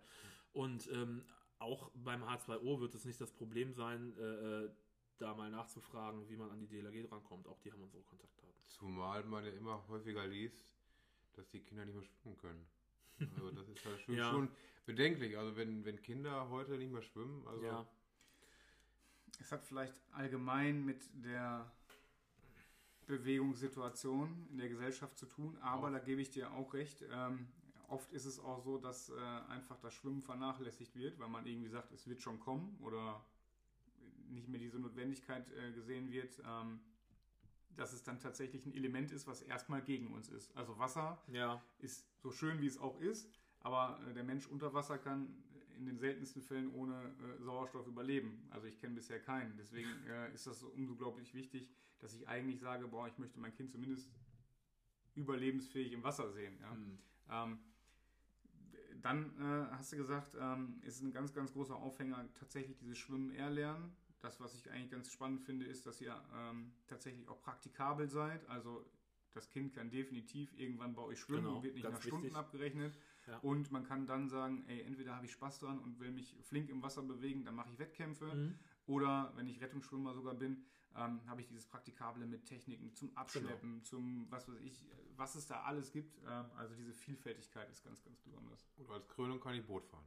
[0.53, 1.23] Und ähm,
[1.59, 4.69] auch beim H2O wird es nicht das Problem sein, äh, äh,
[5.17, 7.47] da mal nachzufragen, wie man an die DLRG drankommt.
[7.47, 8.53] Auch die haben unsere Kontaktdaten.
[8.65, 10.65] Zumal man ja immer häufiger liest,
[11.33, 12.67] dass die Kinder nicht mehr schwimmen können.
[13.35, 14.29] Also das ist halt schon, Ja.
[14.31, 14.49] schon
[14.85, 15.37] bedenklich.
[15.37, 17.87] Also wenn, wenn Kinder heute nicht mehr schwimmen, also ja,
[19.39, 21.71] Es hat vielleicht allgemein mit der
[23.07, 25.91] Bewegungssituation in der Gesellschaft zu tun, aber Auch.
[25.91, 27.03] da gebe ich dir auch recht.
[27.11, 27.47] Ähm,
[27.87, 29.13] oft ist es auch so, dass äh,
[29.49, 33.23] einfach das Schwimmen vernachlässigt wird, weil man irgendwie sagt, es wird schon kommen oder
[34.29, 36.81] nicht mehr diese Notwendigkeit äh, gesehen wird, ähm,
[37.77, 40.55] dass es dann tatsächlich ein Element ist, was erstmal gegen uns ist.
[40.55, 43.29] Also Wasser ja, ist so schön, wie es auch ist,
[43.61, 45.43] aber äh, der Mensch unter Wasser kann
[45.77, 48.47] in den seltensten Fällen ohne äh, Sauerstoff überleben.
[48.49, 49.55] Also ich kenne bisher keinen.
[49.57, 51.69] Deswegen äh, ist das so unglaublich wichtig,
[51.99, 54.09] dass ich eigentlich sage, boah, ich möchte mein Kind zumindest
[55.15, 56.57] überlebensfähig im Wasser sehen.
[56.59, 56.71] Ja?
[56.71, 56.99] hm,
[57.29, 57.59] Ähm,
[59.01, 63.31] dann äh, hast du gesagt, ähm, ist ein ganz, ganz großer Aufhänger tatsächlich dieses Schwimmen
[63.31, 63.95] erlernen.
[64.21, 68.47] Das, was ich eigentlich ganz spannend finde, ist, dass ihr ähm, tatsächlich auch praktikabel seid.
[68.49, 68.85] Also
[69.33, 72.37] das Kind kann definitiv irgendwann bei euch schwimmen Genau, und wird nicht nach Stunden wichtig.
[72.37, 72.97] abgerechnet.
[73.27, 73.37] Ja.
[73.39, 76.69] Und man kann dann sagen, ey, entweder habe ich Spaß dran und will mich flink
[76.69, 78.33] im Wasser bewegen, dann mache ich Wettkämpfe.
[78.33, 78.57] Mhm.
[78.87, 80.63] Oder wenn ich Rettungsschwimmer sogar bin,
[80.95, 83.83] ähm, habe ich dieses Praktikable mit Techniken zum Abschleppen, Genau.
[83.83, 84.83] zum was weiß ich,
[85.15, 86.17] was es da alles gibt.
[86.25, 88.67] Ähm, also diese Vielfältigkeit ist ganz, ganz besonders.
[88.77, 90.05] und als Krönung kann ich Boot fahren.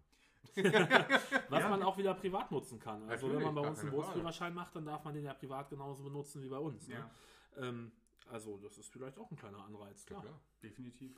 [0.56, 1.68] Was Ja.
[1.68, 3.02] man auch wieder privat nutzen kann.
[3.08, 3.90] Also wenn Natürlich, man bei uns einen.
[3.90, 6.88] Bootsführerschein macht, dann darf man den ja privat genauso benutzen wie bei uns.
[6.88, 6.94] Ne?
[6.94, 7.10] Ja,
[7.56, 7.92] Ähm,
[8.30, 10.24] also das ist vielleicht auch ein kleiner Anreiz, klar.
[10.62, 11.14] definitiv.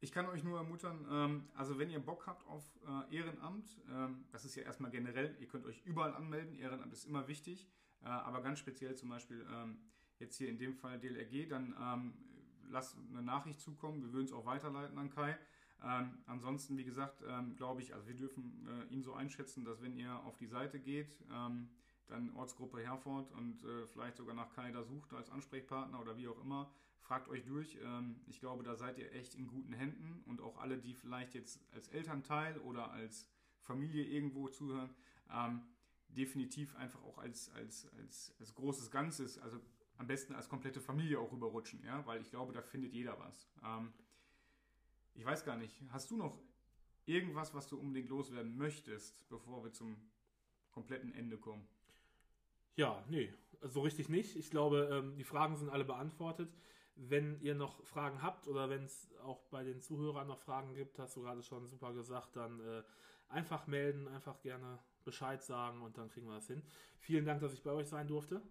[0.00, 2.64] ich kann euch nur ermuntern, ähm, also wenn ihr Bock habt auf
[3.10, 7.04] äh, Ehrenamt, ähm, das ist ja erstmal generell, ihr könnt euch überall anmelden, Ehrenamt ist
[7.04, 7.68] immer wichtig,
[8.02, 9.78] äh, aber ganz speziell zum Beispiel ähm,
[10.18, 12.14] jetzt hier in dem Fall DLRG, dann ähm,
[12.68, 15.38] lasst eine Nachricht zukommen, wir würden es auch weiterleiten an Kai.
[15.82, 19.80] Ähm, ansonsten, wie gesagt, ähm, glaube ich, also wir dürfen äh, ihn so einschätzen, dass
[19.82, 21.70] wenn ihr auf die Seite geht, ähm,
[22.08, 26.28] dann Ortsgruppe Herford und äh, vielleicht sogar nach Kai da sucht als Ansprechpartner oder wie
[26.28, 26.70] auch immer,
[27.00, 27.78] fragt euch durch.
[27.82, 31.34] Ähm, ich glaube, da seid ihr echt in guten Händen und auch alle, die vielleicht
[31.34, 33.28] jetzt als Elternteil oder als
[33.60, 34.90] Familie irgendwo zuhören,
[35.32, 35.62] ähm,
[36.08, 39.60] definitiv einfach auch als, als, als, als großes Ganzes, also
[39.96, 43.48] am besten als komplette Familie auch rüberrutschen, ja, weil ich glaube, da findet jeder was.
[43.62, 43.92] Ähm,
[45.14, 46.38] ich weiß gar nicht, hast du noch
[47.06, 49.96] irgendwas, was du unbedingt loswerden möchtest, bevor wir zum
[50.70, 51.66] kompletten Ende kommen?
[52.76, 53.32] Ja, nee,
[53.62, 54.36] so richtig nicht.
[54.36, 56.50] Ich glaube, ähm, die Fragen sind alle beantwortet.
[56.96, 60.98] Wenn ihr noch Fragen habt oder wenn es auch bei den Zuhörern noch Fragen gibt,
[60.98, 62.82] hast du gerade schon super gesagt, dann äh,
[63.28, 66.62] einfach melden, einfach gerne Bescheid sagen und dann kriegen wir das hin.
[66.98, 68.42] Vielen Dank, dass ich bei euch sein durfte.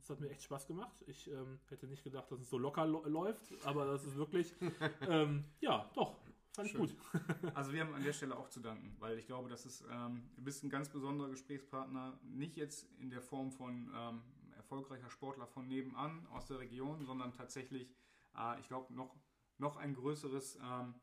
[0.00, 1.04] Das hat mir echt Spaß gemacht.
[1.06, 4.54] Ich ähm, hätte nicht gedacht, dass es so locker lo läuft, aber das ist wirklich,
[5.08, 6.16] ähm, ja, doch,
[6.52, 6.80] fand ich Schön.
[6.80, 6.96] gut.
[7.54, 10.30] Also wir haben an der Stelle auch zu danken, weil ich glaube, das ist, ähm,
[10.36, 14.22] du bist ein ganz besonderer Gesprächspartner, nicht jetzt in der Form von ähm,
[14.56, 17.94] erfolgreicher Sportler von nebenan aus der Region, sondern tatsächlich,
[18.36, 19.14] äh, ich glaube, noch,
[19.58, 20.94] noch ein größeres ähm,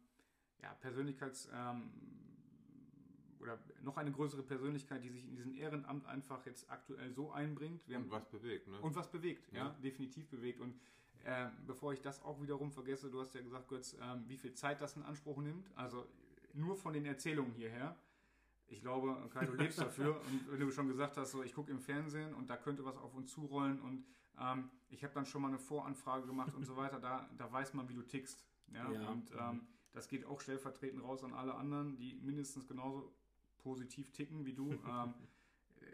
[0.60, 1.92] ja, Persönlichkeits- ähm,
[3.40, 7.88] oder noch eine größere Persönlichkeit, die sich in diesem Ehrenamt einfach jetzt aktuell so einbringt.
[7.88, 8.80] Wir haben Und was bewegt, ne?
[8.82, 9.70] und was bewegt, ja, Ja.
[9.84, 10.60] definitiv bewegt.
[10.62, 10.80] Und
[11.24, 14.54] äh, bevor ich das auch wiederum vergesse, du hast ja gesagt, Götz, ähm, wie viel
[14.54, 15.70] Zeit das in Anspruch nimmt.
[15.76, 16.06] Also
[16.54, 17.96] nur von den Erzählungen hierher.
[18.70, 20.20] Ich glaube, Kai, du lebst dafür.
[20.28, 22.98] Und wenn du schon gesagt hast, so, ich gucke im Fernsehen und da könnte was
[22.98, 24.06] auf uns zurollen und
[24.40, 27.74] ähm, ich habe dann schon mal eine Voranfrage gemacht und so weiter, da, da weiß
[27.76, 28.44] man, wie du tickst.
[28.74, 28.92] Ja?
[28.92, 29.10] Ja.
[29.10, 33.14] Und ähm, das geht auch stellvertretend raus an alle anderen, die mindestens genauso
[33.58, 34.72] positiv ticken wie du.
[34.88, 35.14] ähm,
[35.80, 35.86] äh,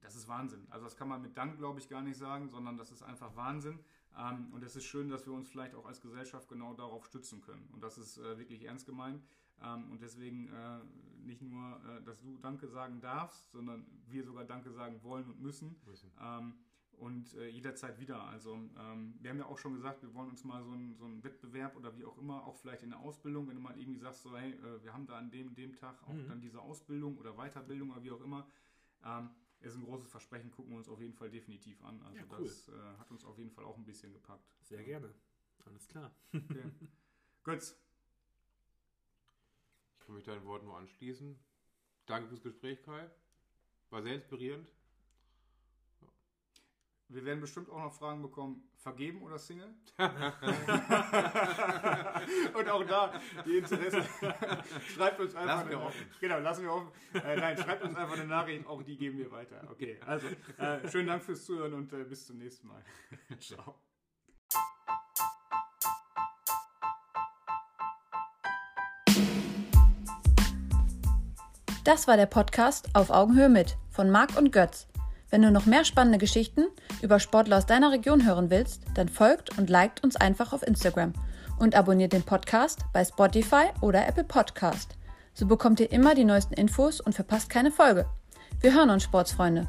[0.00, 0.66] das ist Wahnsinn.
[0.70, 3.34] Also das kann man mit Dank, glaube ich, gar nicht sagen, sondern das ist einfach
[3.36, 3.78] Wahnsinn.
[4.16, 7.40] Ähm, und es ist schön, dass wir uns vielleicht auch als Gesellschaft genau darauf stützen
[7.42, 7.68] können.
[7.72, 9.22] Und das ist äh, wirklich ernst gemeint.
[9.62, 10.80] Ähm, und deswegen äh,
[11.24, 15.40] nicht nur, äh, dass du Danke sagen darfst, sondern wir sogar Danke sagen wollen und
[15.40, 15.76] müssen.
[15.84, 16.10] Müssen.
[16.20, 16.54] Ähm,
[16.98, 18.22] und äh, jederzeit wieder.
[18.24, 21.04] Also ähm, wir haben ja auch schon gesagt, wir wollen uns mal so einen so
[21.04, 23.98] einen Wettbewerb oder wie auch immer, auch vielleicht in der Ausbildung, wenn du mal irgendwie
[24.00, 26.28] sagst, so hey, äh, wir haben da an dem, dem Tag auch Mhm.
[26.28, 28.48] dann diese Ausbildung oder Weiterbildung oder wie auch immer.
[29.04, 29.30] Ähm,
[29.60, 32.00] ist ein großes Versprechen, gucken wir uns auf jeden Fall definitiv an.
[32.02, 32.44] Also Ja, cool.
[32.44, 34.54] das äh, hat uns auf jeden Fall auch ein bisschen gepackt.
[34.62, 35.12] Sehr gerne.
[35.64, 36.14] Alles klar.
[36.32, 36.70] Okay.
[37.42, 37.76] Götz,
[39.98, 41.38] Ich kann mich deinen Worten nur anschließen.
[42.06, 43.10] Danke fürs Gespräch, Kai.
[43.90, 44.70] War sehr inspirierend.
[47.08, 49.72] Wir werden bestimmt auch noch Fragen bekommen, vergeben oder Single?
[52.54, 53.12] Und auch da,
[53.44, 54.04] die Interesse,
[54.94, 56.06] schreibt uns einfach Lassen wir eine, offen.
[56.20, 56.88] Genau, lassen wir offen.
[57.14, 59.62] Äh, nein, schreibt uns einfach eine Nachricht, auch die geben wir weiter.
[59.70, 60.26] Okay, also
[60.58, 62.82] äh, schönen Dank fürs Zuhören und äh, bis zum nächsten Mal.
[63.38, 63.76] Ciao.
[71.84, 74.88] Das war der Podcast Auf Augenhöhe mit von Marc und Götz.
[75.30, 76.66] Wenn du noch mehr spannende Geschichten
[77.02, 81.12] über Sportler aus deiner Region hören willst, dann folgt und liked uns einfach auf Instagram
[81.58, 84.96] und abonniert den Podcast bei Spotify oder Apple Podcast.
[85.34, 88.06] So bekommt ihr immer die neuesten Infos und verpasst keine Folge.
[88.60, 89.66] Wir hören uns, Sportsfreunde.